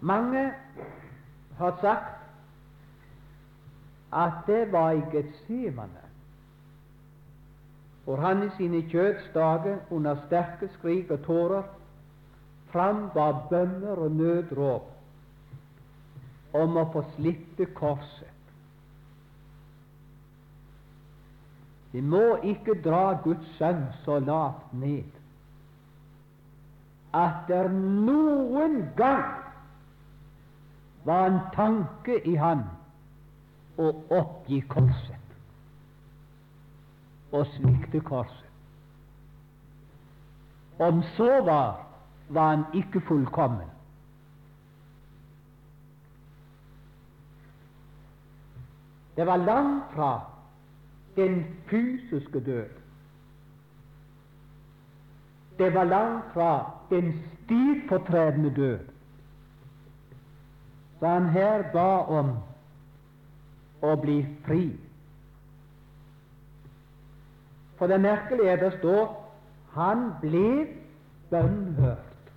Mange 0.00 0.52
har 1.58 1.78
sagt 1.80 2.18
at 4.12 4.32
det 4.46 4.72
var 4.72 4.90
i 4.90 5.02
Getsemane, 5.12 6.02
hvor 8.04 8.16
han 8.16 8.42
i 8.42 8.50
sine 8.56 8.82
kjødsdager 8.90 9.76
under 9.90 10.16
sterke 10.26 10.68
skrik 10.78 11.10
og 11.10 11.22
tårer 11.26 11.62
frambar 12.72 13.46
bønner 13.50 13.96
og 14.00 14.10
nødråp 14.10 14.88
om 16.52 16.76
å 16.76 16.84
få 16.92 17.02
slippe 17.14 17.66
korset. 17.76 18.28
Vi 21.92 22.00
må 22.00 22.36
ikke 22.48 22.78
dra 22.84 23.20
Guds 23.24 23.48
sønn 23.58 23.84
så 24.04 24.18
lavt 24.24 24.72
ned 24.72 25.18
at 27.12 27.42
det 27.48 27.66
noen 27.76 28.78
gang 28.96 29.34
var 31.04 31.26
en 31.28 31.40
tanke 31.52 32.16
i 32.24 32.38
han 32.40 32.64
å 33.76 33.90
oppgi 34.16 34.62
korset 34.72 35.11
og 37.32 37.46
svikte 37.46 38.00
korset. 38.00 38.48
Om 40.78 41.02
så 41.16 41.40
var, 41.44 41.86
var 42.28 42.48
han 42.56 42.64
ikke 42.74 43.00
fullkommen. 43.00 43.68
Det 49.16 49.26
var 49.26 49.36
langt 49.36 49.84
fra 49.94 50.20
den 51.16 51.44
fysiske 51.66 52.40
død. 52.40 52.68
Det 55.58 55.74
var 55.74 55.84
langt 55.84 56.24
fra 56.32 56.70
den 56.90 57.22
stivfortredende 57.44 58.54
død. 58.54 58.78
Så 60.98 61.08
han 61.08 61.28
her 61.28 61.62
ba 61.72 61.98
om 61.98 62.36
å 63.82 63.94
bli 63.96 64.22
fri. 64.46 64.62
For 67.82 67.86
det 67.90 68.00
merkelige 68.00 68.50
er 68.50 68.56
det 68.56 68.78
står 68.78 69.06
han 69.74 70.02
ble 70.20 70.66
bønnhørt 71.30 72.28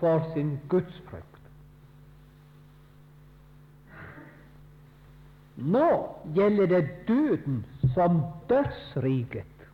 for 0.00 0.24
sin 0.34 0.56
gudsfrykt. 0.68 1.44
Nå 5.56 5.90
gjelder 6.34 6.66
det 6.66 6.80
døden 7.08 7.60
som 7.94 8.18
dødsriket 8.50 9.68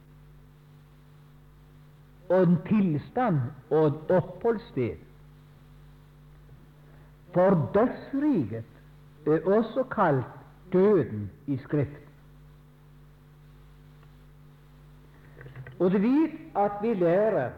og 2.28 2.42
en 2.42 2.58
tilstand 2.66 3.38
og 3.70 3.86
et 3.86 4.12
oppholdssted. 4.18 4.98
For 7.32 7.56
dødsriket 7.78 9.24
er 9.26 9.48
også 9.56 9.86
kalt 9.96 10.36
døden 10.72 11.30
i 11.46 11.56
Skrift. 11.64 12.07
Og 15.78 15.92
du 15.92 15.98
vet 15.98 16.34
at 16.56 16.82
vi 16.82 16.94
lærer 16.94 17.50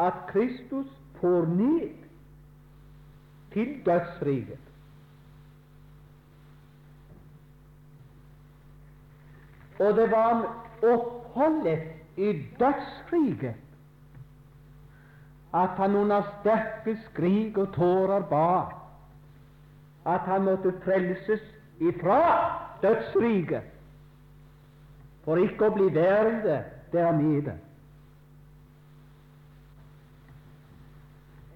at 0.00 0.12
Kristus 0.28 0.86
får 1.20 1.46
ned 1.46 1.90
til 3.52 3.86
dødsriket. 3.86 4.58
Og 9.78 9.96
det 9.96 10.10
var 10.10 10.64
oppholdet 10.82 11.82
i 12.16 12.32
dødsriket 12.58 13.54
at 15.54 15.68
han 15.68 15.96
under 15.96 16.22
sterke 16.40 16.98
skrik 17.10 17.58
og 17.58 17.74
tårer 17.74 18.22
ba 18.30 18.62
at 20.14 20.20
han 20.20 20.44
måtte 20.44 20.72
frelses 20.84 21.42
ifra 21.80 22.20
dødsriket 22.82 23.62
for 25.24 25.40
ikke 25.40 25.68
å 25.70 25.74
bli 25.74 25.86
værende 25.94 26.58
der 26.94 27.12
nede. 27.12 27.58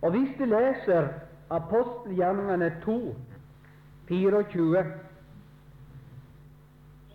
Og 0.03 0.11
hvis 0.11 0.29
du 0.39 0.45
leser 0.45 1.09
apostelgjerningene 1.51 2.81
2, 2.85 3.17
24, 4.09 4.85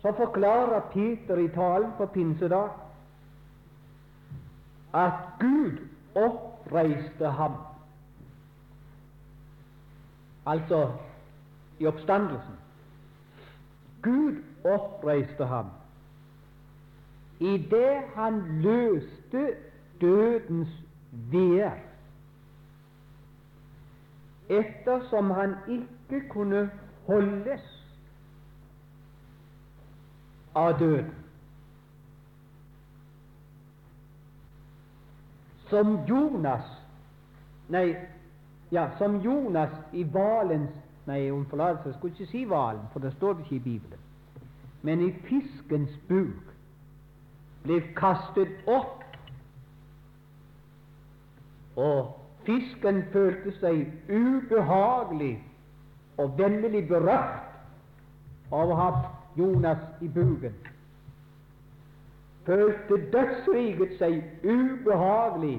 så 0.02 0.12
forklarer 0.16 0.80
Peter 0.80 1.36
i 1.36 1.48
talen 1.48 1.90
på 1.96 2.06
pinsedag 2.06 2.68
at 4.94 5.12
Gud 5.40 5.78
oppreiste 6.14 7.30
ham. 7.30 7.52
Altså 10.46 10.92
i 11.78 11.86
oppstandelsen. 11.86 12.54
Gud 14.02 14.42
oppreiste 14.64 15.46
ham 15.46 15.66
idet 17.44 18.04
han 18.14 18.40
løste 18.62 19.56
dødens 20.00 20.70
veer 21.32 21.76
ettersom 24.48 25.30
han 25.30 25.54
ikke 25.68 26.28
kunne 26.28 26.70
holdes 27.06 27.64
av 30.54 30.78
døden. 30.78 31.14
Som 35.68 35.98
Jonas 36.08 36.80
Nei, 37.68 37.94
ja, 38.72 38.90
som 38.98 39.16
Jonas 39.24 39.72
i 39.92 40.02
hvalens 40.04 40.70
Nei, 41.06 41.30
om 41.32 41.46
forlatelse 41.48 41.88
jeg 41.88 41.94
skulle 41.96 42.14
ikke 42.14 42.30
si 42.30 42.44
hvalen, 42.48 42.84
for 42.92 43.00
det 43.00 43.12
står 43.12 43.32
det 43.32 43.44
ikke 43.44 43.56
i 43.56 43.58
Bibelen. 43.58 43.98
Men 44.82 45.00
i 45.00 45.10
fiskens 45.12 45.90
buk 46.08 46.53
ble 47.64 47.80
kastet 47.96 48.68
opp, 48.68 49.00
og 51.80 52.12
fisken 52.46 53.02
følte 53.12 53.54
seg 53.58 54.12
ubehagelig 54.12 55.34
og 56.22 56.36
vennlig 56.38 56.84
berørt 56.88 58.52
av 58.54 58.70
å 58.70 58.78
ha 58.78 58.88
Jonas 59.38 59.82
i 60.04 60.08
buken. 60.08 60.54
Følte 62.46 63.00
dødsriket 63.10 63.96
seg 63.98 64.20
ubehagelig 64.44 65.56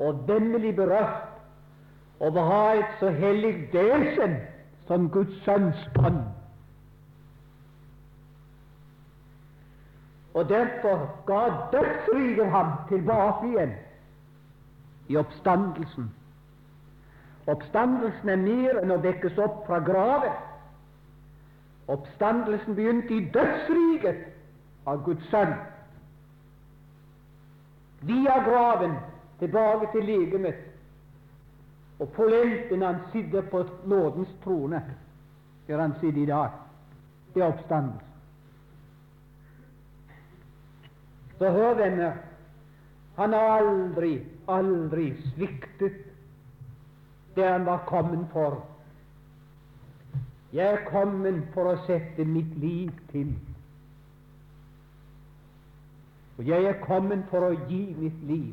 og 0.00 0.22
vennlig 0.28 0.74
berørt 0.76 1.26
av 2.20 2.36
å 2.36 2.44
ha 2.46 2.64
et 2.76 2.98
så 3.00 3.10
hellig 3.16 3.54
vesen 3.72 4.36
som 4.86 5.08
Guds 5.10 5.40
sønns 5.46 5.80
ånd. 5.98 6.29
Og 10.34 10.48
derfor 10.48 11.08
ga 11.26 11.40
dødsriket 11.72 12.50
ham 12.50 12.72
tilbake 12.88 13.48
igjen 13.48 13.72
i 15.08 15.16
oppstandelsen. 15.16 16.10
Oppstandelsen 17.46 18.28
er 18.28 18.36
mer 18.38 18.78
enn 18.82 18.94
å 18.94 19.00
vekkes 19.02 19.38
opp 19.42 19.64
fra 19.66 19.80
graven. 19.82 20.36
Oppstandelsen 21.90 22.76
begynte 22.78 23.16
i 23.16 23.24
dødsriket 23.34 24.20
av 24.86 25.02
Guds 25.04 25.26
sønn. 25.32 25.56
Via 28.06 28.36
graven 28.46 28.94
tilbake 29.40 29.90
til 29.92 30.06
legemet 30.06 30.66
og 32.00 32.08
polenten 32.16 32.82
han 32.82 33.02
sitter 33.12 33.42
på 33.50 33.64
nådens 33.84 34.30
trone, 34.44 34.80
der 35.66 35.80
han 35.80 35.92
sitter 36.00 36.22
i 36.22 36.30
dag. 36.30 36.54
Det 37.34 37.42
er 37.42 37.50
oppstandelse. 37.50 38.06
Så 41.40 41.50
hør, 41.50 41.74
venner, 41.74 42.18
han 43.16 43.32
har 43.32 43.62
aldri, 43.62 44.18
aldri 44.48 45.06
sviktet 45.30 46.02
det 47.36 47.46
han 47.46 47.64
var 47.64 47.86
kommet 47.88 48.26
for. 48.32 48.58
Jeg 50.52 50.66
er 50.74 50.84
kommet 50.90 51.46
for 51.54 51.70
å 51.70 51.78
sette 51.86 52.28
mitt 52.28 52.52
liv 52.60 52.92
til. 53.08 53.32
Og 56.36 56.44
jeg 56.44 56.68
er 56.68 56.84
kommet 56.84 57.24
for 57.32 57.48
å 57.48 57.56
gi 57.72 57.82
mitt 57.96 58.20
liv, 58.28 58.52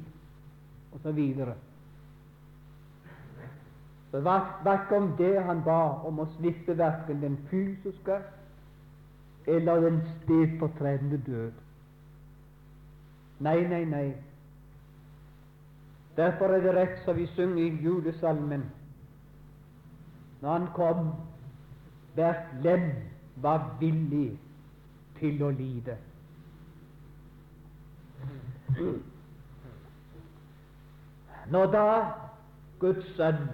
og 0.95 1.03
så 1.03 1.11
videre. 1.11 1.59
Så 4.15 4.23
om 4.95 5.13
det 5.19 5.35
han 5.43 5.59
ba 5.67 5.81
om 6.07 6.23
å 6.23 6.31
slippe 6.37 6.79
verken 6.79 7.19
den 7.21 7.39
fysiske 7.51 8.21
eller 9.47 9.89
den 9.89 10.03
stedfortredende 10.23 11.19
død. 11.27 11.66
Nei, 13.39 13.67
nei, 13.67 13.85
nei. 13.85 14.13
Derfor 16.17 16.45
er 16.45 16.61
det 16.61 16.73
rett 16.75 17.03
som 17.05 17.15
vi 17.17 17.27
synger 17.35 17.63
i 17.63 17.83
julesalmen. 17.83 18.63
Når 20.41 20.51
han 20.51 20.67
kom, 20.73 21.11
hvert 22.13 22.63
lem 22.63 22.91
var 23.35 23.77
villig 23.79 24.39
til 25.19 25.43
å 25.43 25.51
lide. 25.53 25.97
Når 31.47 31.71
da 31.71 31.85
Guds 32.79 33.05
sønn 33.15 33.47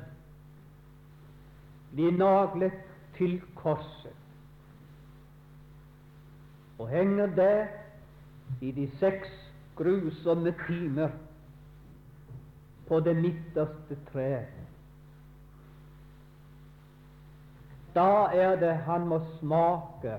blir 1.94 2.16
naglet 2.18 2.80
til 3.18 3.38
korset 3.56 4.12
og 6.80 6.90
henger 6.90 7.36
der 7.36 7.68
i 8.62 8.72
de 8.72 8.88
seks 9.00 9.43
grusomme 9.76 10.54
timer 10.68 11.10
på 12.88 13.00
det 13.00 13.16
midterste 13.16 13.98
treet. 14.12 14.60
Da 17.96 18.28
er 18.34 18.56
det 18.60 18.74
han 18.88 19.08
må 19.08 19.22
smake 19.40 20.18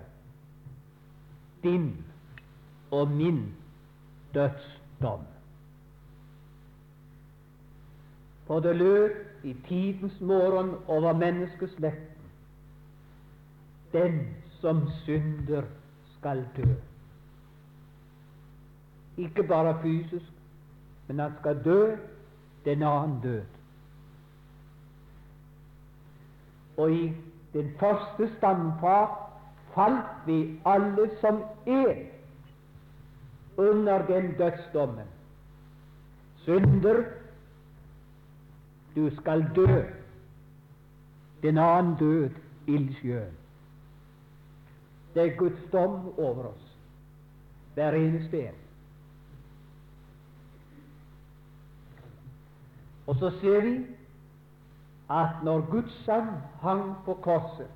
din 1.63 2.05
og 2.91 3.11
min 3.11 3.55
dødsdom. 4.35 5.21
For 8.47 8.61
det 8.61 8.77
løp 8.77 9.45
i 9.45 9.57
tidens 9.69 10.21
morgen 10.21 10.75
over 10.87 11.13
menneskeslekten. 11.13 12.31
Den 13.93 14.37
som 14.61 14.89
synder, 15.05 15.63
skal 16.19 16.47
dø. 16.57 16.75
Ikke 19.17 19.43
bare 19.43 19.79
fysisk, 19.83 20.33
men 21.09 21.19
han 21.19 21.33
skal 21.41 21.65
dø 21.65 21.97
den 22.65 22.83
annen 22.83 23.21
død. 23.23 23.43
Og 26.77 26.93
i 26.93 27.13
den 27.53 27.71
første 27.79 28.31
standfart 28.37 29.19
falt 29.75 30.27
vi 30.27 30.61
alle 30.67 31.11
som 31.21 31.43
én 31.67 32.07
under 33.57 34.07
den 34.07 34.35
dødsdommen. 34.39 35.07
Synder 36.37 37.05
du 38.97 39.11
skal 39.21 39.51
dø. 39.57 39.83
Den 41.43 41.59
annen 41.59 41.97
død, 41.99 42.31
ildsjøen. 42.67 43.33
Det 45.15 45.23
er 45.23 45.37
Guds 45.37 45.71
dom 45.73 46.19
over 46.19 46.45
oss, 46.45 46.77
hver 47.75 47.93
eneste 47.93 48.49
en. 48.49 48.64
Og 53.07 53.17
så 53.21 53.31
ser 53.41 53.61
vi 53.61 53.75
at 55.11 55.43
når 55.45 55.67
Guds 55.71 56.05
sang 56.05 56.31
hang 56.63 56.95
på 57.05 57.15
korset, 57.15 57.69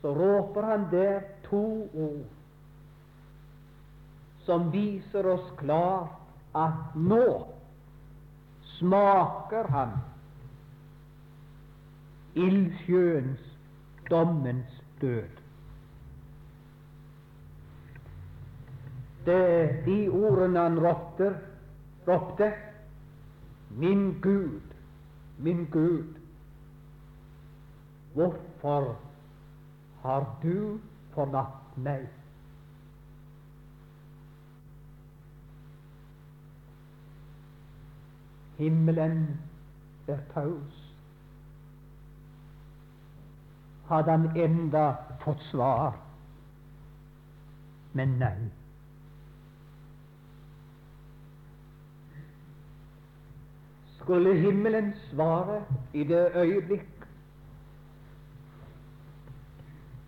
så 0.00 0.14
råper 0.14 0.62
han 0.62 0.90
der 0.90 1.20
to 1.50 1.90
ord 1.94 2.26
som 4.46 4.70
viser 4.72 5.26
oss 5.28 5.50
klart 5.58 6.54
at 6.56 6.94
nå 6.96 7.24
smaker 8.78 9.68
han 9.68 9.90
ildsjøens, 12.38 13.42
dommens 14.10 14.78
død. 15.00 15.42
Det 19.26 19.36
er 19.36 19.74
de 19.84 19.98
ordene 20.08 20.62
han 20.64 20.80
ropte, 20.80 21.34
ropte 22.08 22.52
Min 23.70 24.20
Gud, 24.20 24.60
min 25.38 25.64
Gud, 25.70 26.14
hvorfor 28.14 28.98
har 30.02 30.38
du 30.42 30.78
forlatt 31.14 31.76
meg? 31.76 32.08
Himmelen 38.58 39.40
er 40.08 40.18
taus. 40.34 40.84
Hadde 43.88 44.10
han 44.10 44.36
enda 44.36 44.92
fått 45.22 45.42
svar? 45.50 45.94
Men 47.92 48.18
nei. 48.18 48.57
Skulle 54.08 54.36
himmelen 54.40 54.94
svare 55.10 55.64
i 55.92 56.04
det 56.04 56.30
øyeblikk, 56.34 57.06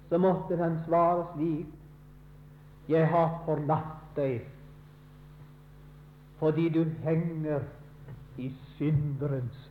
så 0.09 0.19
måtte 0.19 0.57
han 0.57 0.79
svare 0.87 1.27
slik 1.35 1.67
Jeg 2.89 3.09
har 3.09 3.43
forlatt 3.45 4.17
deg 4.17 4.41
fordi 6.39 6.69
du 6.69 6.85
henger 7.03 7.61
i 8.39 8.49
synderens 8.79 9.71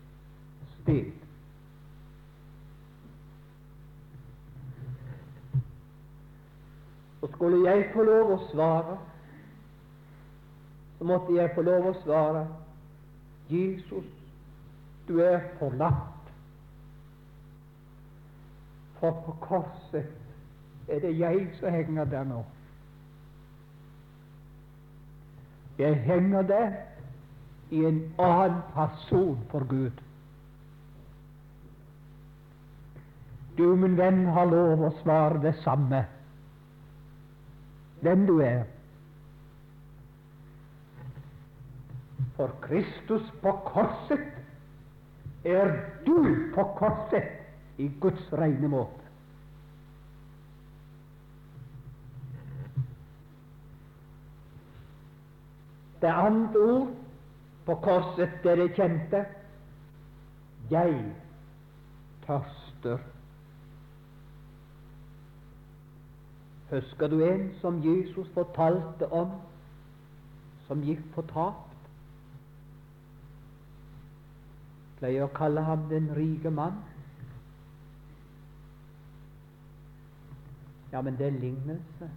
sted. 0.75 1.09
Og 7.21 7.29
skulle 7.33 7.71
jeg 7.71 7.89
få 7.95 8.03
lov 8.03 8.35
å 8.37 8.39
svare, 8.51 9.01
så 10.99 11.11
måtte 11.15 11.33
jeg 11.41 11.51
få 11.57 11.65
lov 11.65 11.89
å 11.89 11.97
svare 12.05 12.47
Jesus, 13.49 14.18
du 15.09 15.19
er 15.19 15.39
forlatt. 15.59 16.29
For 18.99 19.11
på 19.25 19.33
korset 19.41 20.05
er 20.89 21.01
det 21.01 21.15
jeg 21.17 21.47
som 21.59 21.73
henger 21.73 22.05
der 22.05 22.23
nå. 22.29 22.43
Jeg 25.79 25.95
henger 26.03 26.41
der 26.41 26.71
i 27.71 27.85
en 27.85 28.01
annen 28.19 28.61
person 28.73 29.39
for 29.49 29.67
Gud. 29.67 29.91
Du, 33.57 33.75
min 33.75 33.97
venn, 33.97 34.25
har 34.25 34.45
lov 34.47 34.83
å 34.87 34.91
svare 35.01 35.41
det 35.43 35.55
samme, 35.63 36.03
hvem 38.03 38.27
du 38.27 38.37
er. 38.43 38.61
For 42.37 42.53
Kristus 42.63 43.25
på 43.41 43.51
korset 43.65 44.27
er 45.45 45.71
du 46.05 46.35
på 46.55 46.63
korset 46.63 47.23
i 47.77 47.91
Guds 48.01 48.33
rene 48.33 48.67
måte. 48.67 49.05
Det 56.01 56.07
andre 56.07 56.59
ord 56.59 56.91
på 57.65 57.75
korset, 57.75 58.29
dere 58.43 58.69
kjente 58.75 59.25
Jeg 60.71 60.99
tørster. 62.27 62.99
Husker 66.69 67.07
du 67.07 67.23
en 67.25 67.49
som 67.61 67.81
Jesus 67.85 68.29
fortalte 68.33 69.11
om, 69.11 69.31
som 70.67 70.83
gikk 70.85 71.01
fortapt? 71.15 71.68
Pleier 74.99 75.23
å 75.23 75.33
kalle 75.35 75.63
ham 75.63 75.87
den 75.89 76.09
rike 76.15 76.51
mann. 76.51 76.81
Ja, 80.91 81.01
men 81.01 81.17
det 81.17 81.27
er 81.27 81.39
lignelse. 81.39 82.09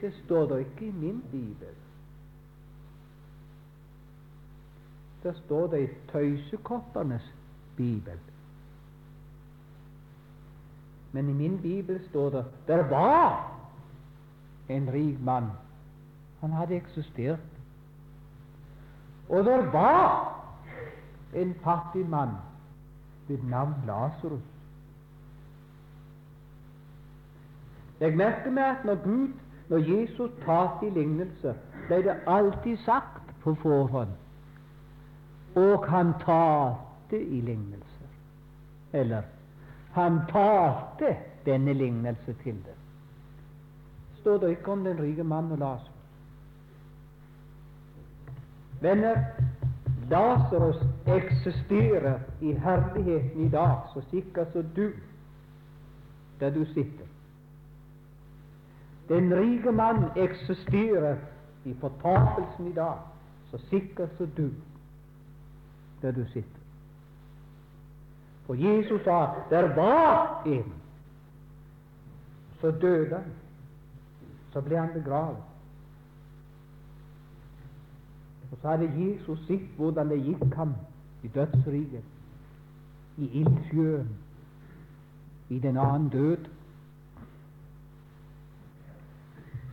Det 0.00 0.10
står 0.24 0.48
da 0.50 0.58
ikke 0.64 0.88
i 0.88 0.92
min 0.92 1.22
bibel. 1.30 1.74
Det 5.22 5.36
står 5.44 5.66
det 5.70 5.82
i 5.82 5.90
tøysekoppernes 6.10 7.28
bibel. 7.76 8.18
Men 11.12 11.28
i 11.28 11.32
min 11.32 11.58
bibel 11.62 12.00
står 12.08 12.30
det 12.30 12.44
der 12.66 12.88
var 12.88 13.52
en 14.68 14.92
rik 14.92 15.20
mann. 15.20 15.50
Han 16.40 16.52
hadde 16.52 16.76
eksistert. 16.76 17.38
Og 19.28 19.44
der 19.44 19.70
var 19.70 20.41
en 21.32 21.54
fattig 21.64 22.08
mann 22.08 22.28
ved 23.28 23.38
navn 23.42 23.74
Lasarus. 23.86 24.42
Jeg 28.00 28.16
merker 28.16 28.50
meg 28.50 28.64
at 28.64 28.84
når 28.84 29.04
Gud, 29.04 29.28
når 29.68 29.78
Jesus 29.78 30.30
talte 30.44 30.86
i 30.86 30.90
lignelse, 30.90 31.54
ble 31.86 32.02
det 32.02 32.16
alltid 32.26 32.76
sagt 32.76 33.30
på 33.42 33.54
forhånd. 33.54 34.10
Og 35.54 35.86
han 35.88 36.12
talte 36.24 37.20
i 37.22 37.40
lignelser. 37.40 38.10
Eller 38.92 39.22
han 39.92 40.20
talte 40.28 41.16
denne 41.46 41.72
lignelse 41.72 42.34
til 42.42 42.54
det. 42.54 42.76
Står 44.20 44.38
det 44.38 44.50
ikke 44.50 44.72
om 44.72 44.84
den 44.84 45.00
rike 45.00 45.24
mann 45.24 45.52
og 45.52 45.58
Lasarus? 45.58 45.88
Venner, 48.82 49.16
Lasarus 50.10 50.76
eksisterer 51.06 52.18
i 52.40 52.52
herligheten 52.52 53.46
i 53.46 53.48
dag, 53.48 53.76
så 53.94 54.02
sikkert 54.10 54.52
som 54.52 54.64
du, 54.76 54.90
der 56.40 56.50
du 56.50 56.64
sitter. 56.64 57.06
Den 59.08 59.34
rike 59.34 59.72
mann 59.72 60.04
eksisterer 60.16 61.16
i 61.64 61.74
fortapelsen 61.80 62.66
i 62.66 62.72
dag, 62.72 62.98
så 63.50 63.58
sikkert 63.58 64.10
som 64.16 64.26
du, 64.36 64.50
der 66.02 66.10
du 66.10 66.24
sitter. 66.24 66.62
For 68.46 68.54
Jesus 68.54 69.02
sa 69.04 69.26
der 69.50 69.74
var 69.74 70.42
en. 70.46 70.72
Så 72.60 72.70
døde 72.70 73.14
han. 73.14 73.32
Så 74.52 74.60
ble 74.60 74.78
han 74.78 74.88
begravet. 74.94 75.51
Og 78.52 78.58
så 78.60 78.68
hadde 78.68 78.92
Jesus 78.96 79.46
sett 79.46 79.68
hvordan 79.76 80.10
det 80.12 80.20
gikk 80.24 80.54
ham 80.54 80.74
i 81.22 81.28
dødsriket, 81.28 82.04
i 83.16 83.28
ildsjøen, 83.40 84.08
i 85.48 85.58
den 85.58 85.76
annen 85.76 86.08
død. 86.08 86.48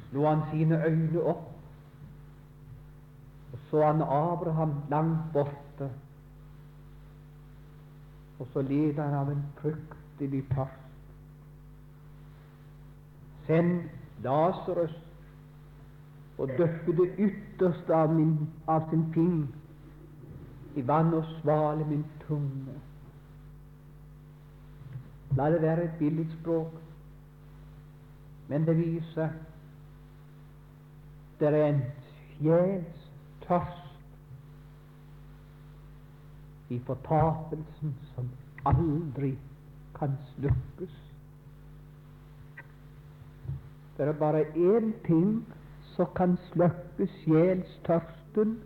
Slo 0.09 0.25
han 0.25 0.45
sine 0.51 0.83
øyne 0.85 1.23
opp, 1.23 1.45
og 3.53 3.59
så 3.69 3.85
han 3.85 4.01
Abraham 4.01 4.73
langt 4.89 5.33
borte 5.33 5.91
og 8.39 8.47
så 8.53 8.61
led 8.61 8.93
han 8.95 9.13
av 9.13 9.31
en 9.31 9.43
fryktelig 9.59 10.45
tørst. 10.53 10.85
Send 13.47 13.89
Lasarus 14.23 14.95
og 16.39 16.47
døppe 16.57 16.95
det 16.95 17.09
ytterste 17.19 17.95
av, 17.95 18.13
min, 18.15 18.49
av 18.67 18.85
sin 18.89 19.03
ping 19.13 19.41
i 20.79 20.83
vann 20.87 21.13
og 21.13 21.25
svale 21.41 21.85
min 21.85 22.05
tunge. 22.27 22.77
La 25.35 25.49
det 25.51 25.61
være 25.61 25.83
et 25.83 25.99
billedspråk, 25.99 26.71
men 28.47 28.65
det 28.65 28.77
viser 28.77 29.35
det 31.39 31.47
er 31.47 31.65
en 31.65 31.83
sjels 32.37 33.05
tørst 33.45 33.85
i 36.69 36.79
fortapelsen 36.87 37.93
som 38.15 38.31
aldri 38.67 39.35
kan 39.95 40.17
slukkes. 40.33 40.97
Det 43.97 44.07
er 44.07 44.19
bare 44.19 44.43
én 44.55 44.91
ting 45.07 45.45
som 45.99 46.07
kan 46.15 46.37
slukke 46.51 47.07
sjelstørsten. 47.07 48.59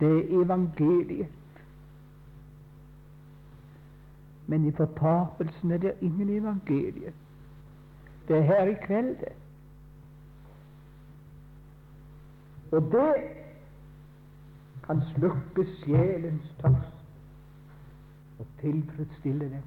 Det 0.00 0.08
er 0.08 0.42
evangeliet. 0.44 1.28
Men 4.46 4.64
i 4.68 4.72
fortapelsen 4.72 5.70
er 5.70 5.78
det 5.78 5.94
ingen 6.00 6.28
evangelie. 6.28 7.12
Det 8.28 8.36
er 8.36 8.40
her 8.40 8.64
i 8.64 8.74
kveld, 8.86 9.16
det. 9.16 9.32
Og 12.72 12.82
det 12.82 13.14
kan 14.86 15.00
slukke 15.16 15.66
sjelens 15.84 16.54
tørst 16.60 16.96
og 18.38 18.46
tilfredsstille 18.60 19.44
den. 19.44 19.64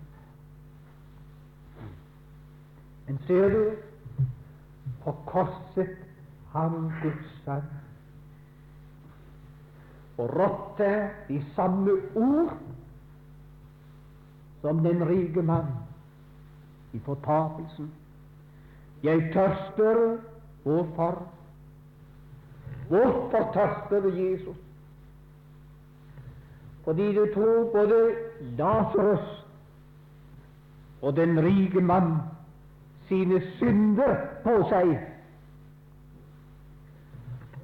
Men 3.08 3.20
ser 3.28 3.50
du, 3.50 3.72
på 5.04 5.12
korset 5.26 6.07
hang 6.58 6.92
Guds 7.02 7.34
sønn. 7.46 7.70
Og 10.18 10.30
rådte 10.34 11.10
de 11.28 11.42
samme 11.56 11.92
ord 12.16 12.58
som 14.62 14.80
den 14.84 15.04
rike 15.10 15.42
mann 15.42 15.68
i 16.94 17.00
fortapelsen. 17.00 17.92
Jeg 19.04 19.30
tørster. 19.34 20.18
Hvorfor? 20.64 21.28
Hvorfor 22.88 23.52
tørster 23.54 24.02
du, 24.02 24.10
Jesus? 24.10 24.58
Fordi 26.84 27.16
du 27.16 27.28
tror 27.34 27.72
både 27.72 28.16
Lasarus 28.42 29.46
og 31.02 31.16
den 31.16 31.40
rike 31.46 31.82
mann 31.82 32.14
sine 33.08 33.42
synder 33.58 34.16
på 34.44 34.56
seg 34.70 34.98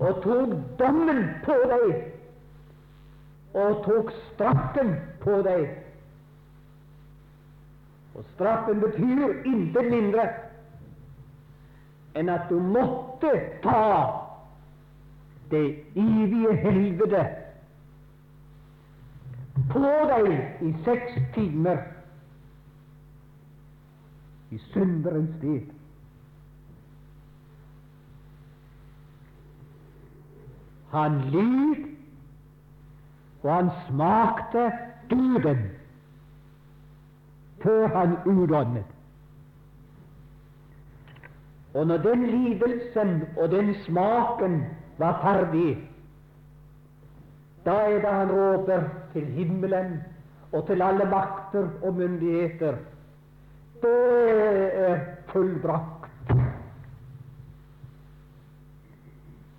og 0.04 0.20
tok 0.24 0.56
dommen 0.80 1.22
på 1.46 1.56
deg 1.72 1.92
og 3.54 3.84
tok 3.86 4.10
straffen 4.34 4.96
på 5.22 5.38
deg. 5.46 5.68
Og 8.18 8.26
straffen 8.34 8.82
betyr 8.82 9.46
intet 9.50 9.90
mindre 9.94 10.26
enn 12.18 12.30
at 12.30 12.50
du 12.50 12.60
måtte 12.62 13.32
ta 13.64 13.86
det 15.54 15.66
evige 15.98 16.58
helvete 16.66 17.24
på 19.72 19.94
deg 20.10 20.30
i 20.66 20.74
seks 20.86 21.18
timer 21.38 21.82
i 24.54 24.60
synderens 24.74 25.34
sted. 25.40 25.72
Han 30.94 31.22
lid, 31.34 31.86
og 33.44 33.54
han 33.54 33.70
smakte 33.88 34.72
døden 35.10 35.64
før 37.64 37.88
han 37.88 38.18
utåndet. 38.26 38.86
Og 41.74 41.88
når 41.88 41.98
den 41.98 42.26
lidelsen 42.28 43.24
og 43.38 43.52
den 43.52 43.74
smaken 43.86 44.62
var 44.98 45.20
ferdig, 45.24 45.78
da 47.66 47.72
er 47.72 48.00
det 48.04 48.14
han 48.14 48.32
råper 48.32 48.90
til 49.14 49.26
himmelen 49.26 50.02
og 50.52 50.68
til 50.68 50.82
alle 50.82 51.06
makter 51.10 51.70
og 51.82 51.96
myndigheter 51.98 52.76
det 53.84 54.78
er 54.88 55.00
fullbrakt. 55.28 56.10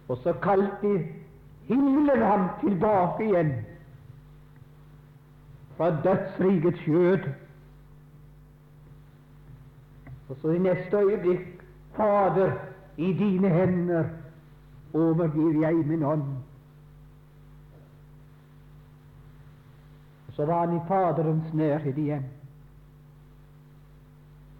Og 0.08 0.16
så 0.16 0.32
kalte 0.42 0.92
himmelen 1.68 2.22
ham 2.22 2.48
tilbake 2.60 3.24
igjen 3.24 3.54
fra 5.76 5.90
dødsrikets 6.04 6.80
skjød. 6.80 7.18
Og 10.28 10.36
så 10.42 10.50
i 10.50 10.58
neste 10.58 10.96
øyeblikk 10.96 11.64
Fader, 11.96 12.52
i 12.96 13.12
dine 13.12 13.48
hender 13.48 14.04
overgir 14.94 15.60
jeg 15.60 15.74
min 15.74 16.02
ånd. 16.02 16.22
Så 20.32 20.46
var 20.46 20.66
han 20.66 20.76
i 20.76 20.80
Faderens 20.88 21.54
nærhet 21.54 21.98
igjen. 21.98 22.24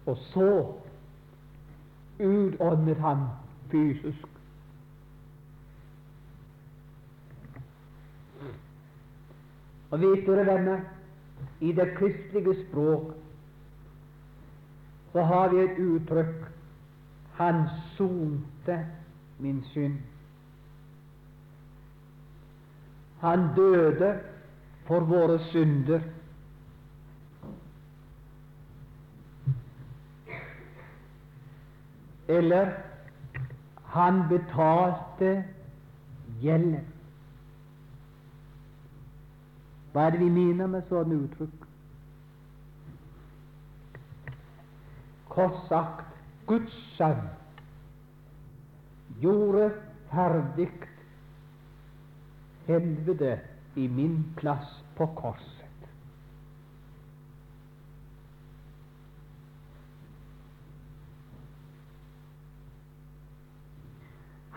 Og 0.05 0.17
så 0.17 0.73
utåndet 2.19 2.97
han 2.97 3.17
fysisk. 3.71 4.27
Og 9.91 10.01
vet 10.01 10.25
dere, 10.27 10.45
venner, 10.47 10.81
i 11.59 11.71
det 11.71 11.93
kristelige 11.97 12.55
språk 12.65 13.13
så 15.15 15.23
har 15.23 15.49
vi 15.53 15.61
et 15.63 15.77
uttrykk 15.79 16.41
Han 17.35 17.61
sonte 17.97 18.75
min 19.39 19.63
synd. 19.73 19.97
Han 23.19 23.49
døde 23.55 24.19
for 24.87 24.99
våre 24.99 25.39
synder. 25.51 25.99
Eller 32.27 32.71
han 33.95 34.23
betalte 34.29 35.43
gjelden. 36.41 36.94
Hva 39.95 40.09
er 40.09 40.11
det 40.11 40.19
vi 40.19 40.27
mener 40.27 40.67
med 40.67 40.89
sånne 40.89 41.15
uttrykk? 41.23 41.61
Kort 45.31 45.61
sagt 45.69 46.17
Guds 46.49 46.73
sønn 46.97 47.21
gjorde 49.21 49.69
ferdig 50.09 50.67
helvete 52.67 53.37
i 53.79 53.85
min 53.87 54.17
plass 54.35 54.73
på 54.97 55.07
korset. 55.15 55.87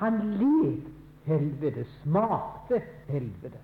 Han 0.03 0.18
led 0.43 0.82
helvete, 1.30 1.86
smakte 2.03 2.82
helvete. 3.07 3.62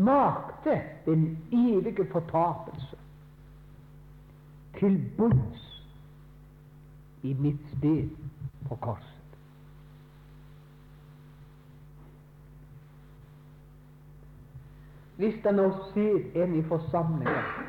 Smakte 0.00 0.82
den 1.04 1.38
evige 1.52 2.06
fortapelse 2.12 2.96
til 4.78 5.10
bunns 5.16 5.84
i 7.22 7.34
mitt 7.34 7.60
sted 7.76 8.08
på 8.68 8.76
korset. 8.76 9.36
Hvis 15.16 15.36
det 15.44 15.52
nå 15.54 15.68
ser 15.92 16.44
en 16.44 16.54
i 16.56 16.62
forsamlingen 16.62 17.68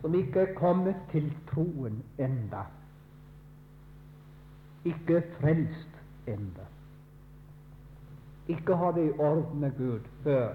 som 0.00 0.14
ikke 0.14 0.48
er 0.48 0.54
kommet 0.58 0.96
til 1.12 1.30
troen 1.52 2.02
enda, 2.18 2.64
ikke 4.84 5.22
frelst 5.38 6.02
enda, 6.26 6.66
ikke 8.48 8.76
har 8.76 8.92
det 8.92 9.06
i 9.06 9.18
orden 9.18 9.60
med 9.60 9.72
Gud 9.78 10.00
før, 10.22 10.54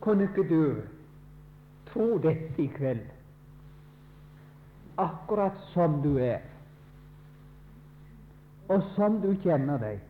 kunne 0.00 0.22
ikke 0.22 0.48
du 0.48 0.80
tro 1.92 2.18
dette 2.18 2.62
i 2.62 2.66
kveld, 2.76 3.04
akkurat 4.98 5.60
som 5.72 6.02
du 6.02 6.16
er, 6.16 6.40
og 8.68 8.82
som 8.96 9.20
du 9.20 9.34
kjenner 9.42 9.78
deg? 9.78 10.02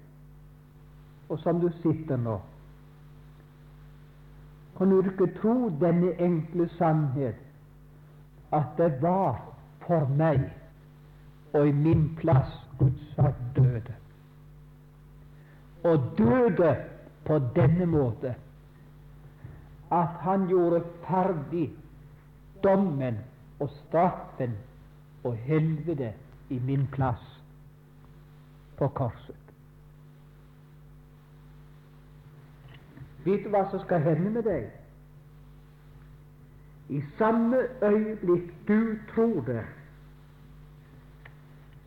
og 1.28 1.38
som 1.40 1.60
du 1.60 1.68
sitter 1.82 2.16
nå, 2.20 2.38
kan 4.76 4.90
du 4.90 5.00
ikke 5.02 5.30
tro 5.38 5.68
denne 5.80 6.12
enkle 6.22 6.68
sannhet? 6.78 7.38
At 8.52 8.74
det 8.78 9.02
var 9.02 9.40
for 9.86 10.06
meg 10.18 10.44
og 11.54 11.68
i 11.68 11.72
min 11.74 12.08
plass 12.18 12.50
Gud 12.78 12.98
sa 13.14 13.32
døde. 13.56 13.94
Og 15.84 16.10
døde 16.18 16.76
på 17.26 17.38
denne 17.56 17.86
måte 17.86 18.34
at 19.92 20.20
han 20.24 20.46
gjorde 20.48 20.80
ferdig 21.04 21.68
dommen 22.64 23.18
og 23.60 23.70
straffen 23.70 24.56
og 25.24 25.36
helvete 25.36 26.12
i 26.50 26.58
min 26.58 26.86
plass 26.92 27.22
på 28.78 28.88
korset. 28.88 29.36
Vet 33.24 33.44
du 33.44 33.52
hva 33.52 33.64
som 33.70 33.80
skal 33.84 34.02
hende 34.04 34.32
med 34.34 34.44
deg? 34.44 34.66
I 36.92 37.00
samme 37.18 37.62
øyeblikk 37.82 38.50
du 38.68 38.96
tror 39.14 39.40
det, 39.46 39.62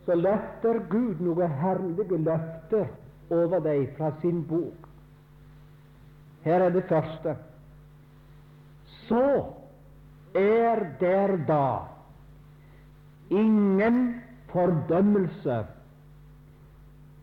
så 0.06 0.16
løfter 0.18 0.80
Gud 0.90 1.20
noen 1.22 1.52
herlige 1.60 2.18
løfter 2.24 2.88
over 3.30 3.60
deg 3.60 3.88
fra 3.96 4.12
sin 4.20 4.42
bok. 4.48 4.88
Her 6.44 6.64
er 6.68 6.70
det 6.70 6.84
første. 6.88 7.36
Så 9.08 9.44
er 10.34 10.84
der 11.00 11.36
da 11.48 11.78
ingen 13.30 14.22
fordømmelse 14.52 15.66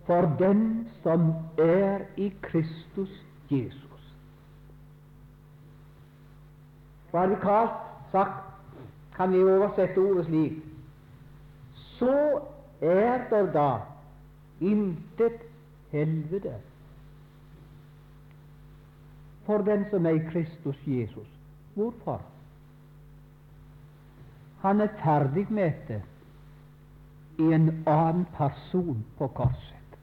for 0.06 0.22
den 0.40 0.90
som 1.04 1.34
er 1.58 2.06
i 2.18 2.34
Kristus 2.42 3.10
Jesus. 3.50 4.16
Radikalt 7.14 7.72
sagt 8.12 8.44
kan 9.16 9.32
vi 9.32 9.44
oversette 9.44 9.98
ordet 9.98 10.26
slik 10.26 10.54
Så 11.74 12.42
er 12.82 13.18
det 13.30 13.54
da 13.54 13.70
intet 14.60 15.45
helvete 15.96 16.56
for 19.46 19.58
den 19.58 19.86
som 19.90 20.06
er 20.06 20.10
i 20.10 20.30
Kristus 20.32 20.76
Jesus. 20.88 21.28
Hvorfor? 21.74 22.22
Han 24.62 24.82
er 24.82 24.88
ferdig 25.04 25.48
med 25.50 25.72
det 25.88 26.02
i 27.38 27.54
en 27.54 27.84
annen 27.88 28.26
person 28.38 29.06
på 29.18 29.28
korset. 29.28 30.00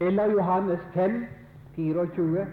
Eller 0.00 0.32
Johannes 0.32 0.80
5, 0.94 1.26
24. 1.76 2.46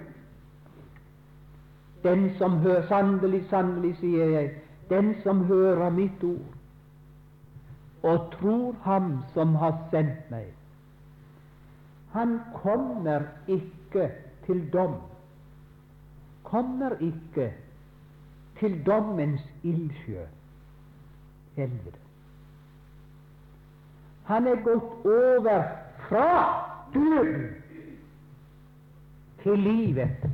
Den 2.03 2.35
som 2.37 2.51
hører 2.51 2.87
Sannelig, 2.87 3.45
sannelig, 3.49 3.95
sier 3.99 4.25
jeg, 4.25 4.51
den 4.89 5.15
som 5.23 5.45
hører 5.45 5.89
mitt 5.89 6.23
ord 6.23 6.62
og 8.03 8.31
tror 8.31 8.75
Ham 8.83 9.23
som 9.33 9.55
har 9.55 9.77
sendt 9.91 10.29
meg, 10.31 10.51
han 12.13 12.39
kommer 12.53 13.25
ikke 13.47 14.11
til 14.45 14.59
dom, 14.73 14.99
kommer 16.43 16.93
ikke 17.01 17.53
til 18.59 18.85
dommens 18.85 19.41
ildsjø, 19.63 20.25
helvete. 21.55 21.99
Han 24.29 24.47
er 24.47 24.61
gått 24.63 25.05
over 25.05 25.63
fra 26.07 26.27
døden 26.93 27.49
til 29.43 29.59
livet. 29.59 30.29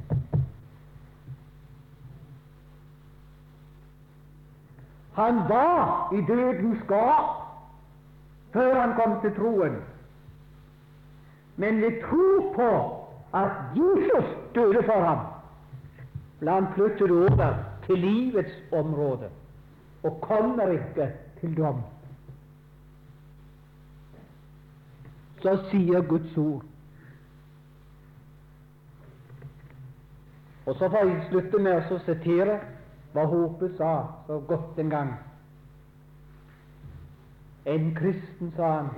Han 5.14 5.36
var 5.50 6.14
i 6.14 6.22
dødens 6.28 6.84
gap 6.88 7.49
før 8.54 8.80
han 8.80 8.96
kom 8.98 9.18
til 9.22 9.36
troen. 9.36 9.76
Men 11.58 11.82
ved 11.82 12.02
tro 12.04 12.54
på 12.56 12.72
at 13.38 13.52
Jesus 13.76 14.32
døde 14.56 14.84
for 14.86 15.06
ham, 15.06 15.26
ble 16.40 16.52
han 16.52 16.68
flyttet 16.76 17.12
over 17.12 17.54
til 17.86 18.00
livets 18.00 18.56
område 18.72 19.30
og 20.04 20.22
kommer 20.22 20.72
ikke 20.72 21.12
til 21.40 21.58
dom. 21.58 21.82
Så 25.44 25.56
sier 25.72 26.02
Guds 26.02 26.38
ord 26.38 26.64
Og 30.70 30.76
så 30.76 30.90
får 30.90 31.06
jeg 31.08 31.22
slutte 31.30 31.60
med 31.66 31.88
å 31.90 31.96
sitere 32.06 32.60
hva 33.16 33.24
Hope 33.26 33.72
sa 33.78 33.94
så 34.28 34.36
godt 34.46 34.78
en 34.78 34.92
gang. 34.94 35.16
En 37.66 37.96
kristen, 37.96 38.54
sa 38.56 38.72
han, 38.76 38.90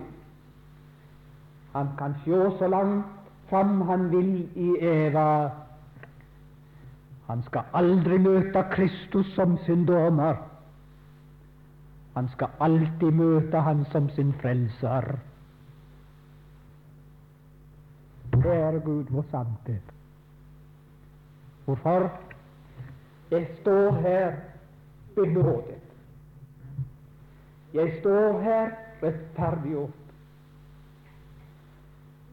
han 1.74 1.90
kan 1.98 2.16
sjå 2.26 2.58
så 2.60 2.68
langt 2.68 3.06
fram 3.50 3.82
han 3.82 4.12
vil 4.12 4.50
i 4.56 4.70
Eva. 4.80 5.50
Han 7.28 7.44
skal 7.44 7.64
aldri 7.74 8.18
møte 8.18 8.64
Kristus 8.72 9.28
som 9.36 9.58
sin 9.66 9.86
dommer. 9.86 10.40
Han 12.16 12.28
skal 12.34 12.48
alltid 12.60 13.12
møte 13.16 13.60
Han 13.64 13.86
som 13.92 14.10
sin 14.10 14.34
frelser. 14.42 15.14
Kjære 18.32 18.80
Gud, 18.80 19.04
hvor 19.04 19.26
sant 19.32 19.68
det 19.68 19.80
Hvorfor? 21.66 22.12
Jeg 23.32 23.48
står 23.62 23.92
her 24.02 24.36
benådet. 25.16 25.91
Jeg 27.74 27.94
står 28.00 28.40
her 28.42 28.72
rettferdig 29.04 29.78
opp. 29.78 29.98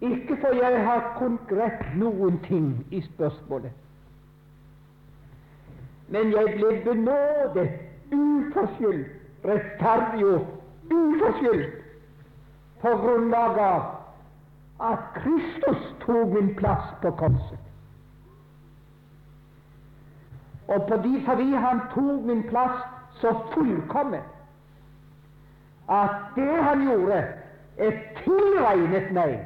Ikke 0.01 0.36
for 0.41 0.55
jeg 0.62 0.84
har 0.86 1.14
konkret 1.18 1.84
noen 1.99 2.39
ting 2.47 2.70
i 2.95 3.01
spørsmålet, 3.03 3.72
men 6.09 6.30
jeg 6.32 6.55
ble 6.57 6.70
benådet 6.84 7.68
uforskyldt, 8.14 9.11
rettferdiggjort, 9.45 10.55
uforskyldt, 10.91 11.74
på 12.82 12.95
grunnlag 13.03 13.59
av 13.59 13.82
at 14.91 15.11
Kristus 15.18 15.86
tok 16.07 16.34
min 16.34 16.55
plass 16.57 16.95
på 17.03 17.11
korset. 17.18 17.59
Og 20.68 20.84
fordi, 20.89 21.18
fordi 21.26 21.51
han 21.55 21.80
tok 21.95 22.26
min 22.26 22.43
plass 22.51 22.82
så 23.20 23.34
fullkomment 23.55 24.38
at 25.89 26.34
det 26.36 26.62
han 26.64 26.84
gjorde, 26.84 27.22
er 27.78 28.01
tilregnet 28.24 29.12
meg 29.14 29.39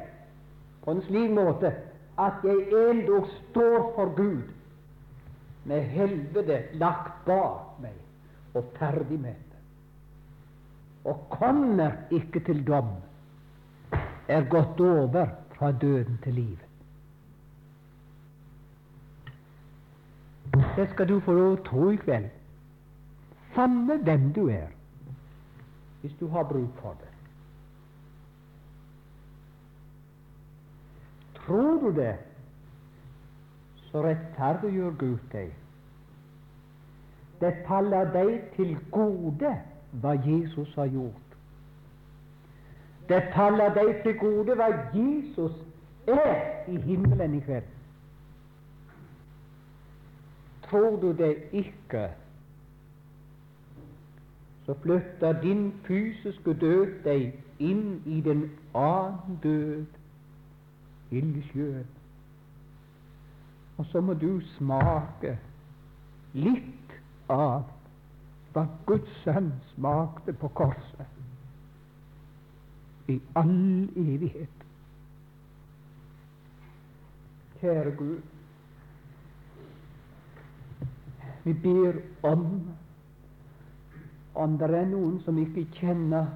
på 0.83 0.91
en 0.91 1.03
slik 1.07 1.31
måte 1.31 1.71
at 2.19 2.43
jeg 2.43 2.65
endog 2.89 3.29
står 3.37 3.93
for 3.95 4.11
Gud 4.17 4.49
med 5.69 5.85
helvete 5.93 6.59
lagt 6.81 7.23
bak 7.25 7.79
meg 7.81 7.95
og 8.57 8.67
ferdig 8.77 9.19
med 9.19 9.37
det, 9.37 9.61
og 11.09 11.23
kommer 11.31 11.95
ikke 12.11 12.43
til 12.45 12.61
dom, 12.67 12.91
er 14.27 14.45
gått 14.49 14.79
over 14.81 15.31
fra 15.55 15.71
døden 15.71 16.19
til 16.23 16.33
livet. 16.33 16.69
Det 20.75 20.89
skal 20.91 21.09
du 21.09 21.19
få 21.19 21.33
lov 21.33 21.55
til 21.55 21.63
å 21.63 21.65
tro 21.69 21.89
i 21.93 21.97
kveld. 22.01 22.29
Samme 23.55 23.97
hvem 24.05 24.31
du 24.35 24.47
er 24.49 24.69
hvis 26.03 26.15
du 26.19 26.27
har 26.27 26.43
bruk 26.43 26.69
for 26.81 26.95
det. 26.99 27.11
Tror 31.35 31.79
du 31.79 31.95
det, 31.95 32.15
så 33.75 34.03
rettferdiggjør 34.03 34.91
Gud 34.99 35.17
deg. 35.31 35.53
Det 37.39 37.53
faller 37.67 38.11
deg 38.11 38.33
til 38.55 38.75
gode 38.91 39.51
hva 40.03 40.13
Jesus 40.27 40.75
har 40.75 40.91
gjort. 40.91 41.37
Det 43.07 43.21
faller 43.31 43.71
deg 43.79 43.95
til 44.03 44.19
gode 44.19 44.59
hva 44.59 44.67
Jesus 44.91 45.55
er 46.07 46.67
i 46.67 46.81
himmelen 46.83 47.39
i 47.39 47.39
kveld. 47.47 47.71
Tror 50.67 50.99
du 50.99 51.11
det 51.23 51.37
ikke, 51.51 52.09
så 54.65 54.73
flytter 54.81 55.41
din 55.41 55.73
fysiske 55.83 56.53
død 56.53 57.03
deg 57.03 57.33
inn 57.59 58.01
i 58.05 58.21
den 58.21 58.45
annen 58.75 59.39
død, 59.43 59.85
ildsjøen. 61.11 61.87
Og 63.77 63.85
så 63.85 64.01
må 64.01 64.13
du 64.13 64.41
smake 64.57 65.37
litt 66.33 66.93
av 67.29 67.63
hva 68.53 68.67
Guds 68.85 69.09
sønn 69.23 69.51
smakte 69.73 70.33
på 70.37 70.47
korset 70.55 71.09
i 73.09 73.19
all 73.35 73.89
evighet. 73.97 74.59
Kjære 77.59 77.95
Gud, 77.97 78.21
vi 81.43 81.53
ber 81.53 81.99
om 82.23 82.45
om 84.33 84.57
det 84.57 84.69
er 84.73 84.89
noen 84.89 85.19
som 85.25 85.37
ikke 85.37 85.65
kjenner 85.77 86.31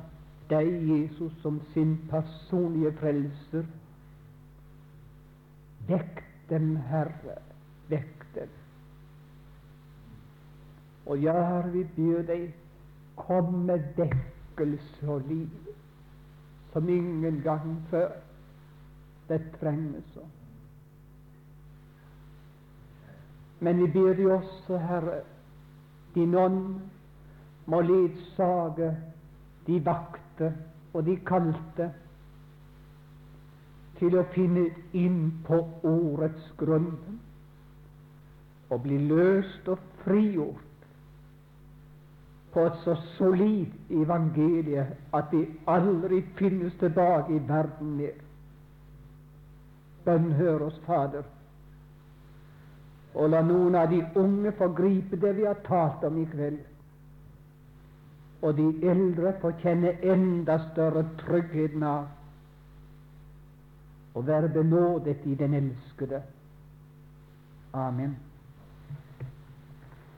deg, 0.50 0.70
Jesus, 0.88 1.34
som 1.42 1.60
sin 1.74 1.96
personlige 2.12 2.94
frelser, 3.02 3.66
vekk 5.88 6.22
dem, 6.50 6.76
Herre, 6.90 7.40
vekk 7.90 8.26
dem. 8.36 8.54
Og 11.08 11.24
ja, 11.24 11.34
Herre, 11.34 11.72
vi 11.74 11.84
ber 11.96 12.24
deg, 12.28 12.50
kom 13.18 13.64
med 13.66 13.88
vekkelse 13.98 15.08
og 15.10 15.26
liv 15.30 15.74
som 16.74 16.90
ingen 16.90 17.42
gang 17.42 17.78
før. 17.90 18.12
Det 19.28 19.42
trenges. 19.60 20.20
Men 23.60 23.82
vi 23.82 23.88
ber 23.92 24.14
deg 24.14 24.30
også, 24.32 24.78
Herre, 24.78 25.24
din 26.16 26.36
ånd 26.36 26.78
må 27.68 27.82
ledsage 27.82 28.92
de 29.68 29.80
vakte 29.86 30.54
og 30.94 31.06
de 31.06 31.16
kalte 31.28 31.90
til 34.00 34.16
å 34.18 34.24
finne 34.34 34.68
inn 34.96 35.20
på 35.48 35.60
ordets 35.90 36.52
grunn 36.60 36.94
og 38.70 38.82
bli 38.84 39.00
løst 39.10 39.68
og 39.72 39.84
frigjort 40.04 40.64
på 42.54 42.64
et 42.66 42.80
så 42.84 42.96
solid 43.18 43.92
evangelie 43.94 44.86
at 45.14 45.28
det 45.32 45.44
aldri 45.70 46.22
finnes 46.40 46.74
tilbake 46.80 47.36
i 47.36 47.42
verden 47.50 47.92
mer. 48.00 48.16
Bønn 50.06 50.32
hør 50.40 50.70
oss, 50.70 50.80
Fader, 50.88 51.26
og 53.14 53.30
la 53.34 53.44
noen 53.44 53.76
av 53.76 53.92
de 53.92 54.00
unge 54.16 54.54
få 54.58 54.72
gripe 54.78 55.20
det 55.20 55.36
vi 55.38 55.46
har 55.46 55.60
talt 55.68 56.06
om 56.08 56.18
i 56.22 56.26
kveld 56.32 56.64
og 58.42 58.58
de 58.58 58.68
eldre 58.90 59.34
får 59.42 59.58
kjenne 59.64 59.96
enda 60.06 60.60
større 60.72 61.04
tryggheten 61.24 61.84
av 61.84 62.06
å 64.18 64.22
være 64.26 64.50
benådet 64.54 65.26
i 65.26 65.36
den 65.38 65.54
elskede. 65.58 66.22
Amen. 67.74 68.16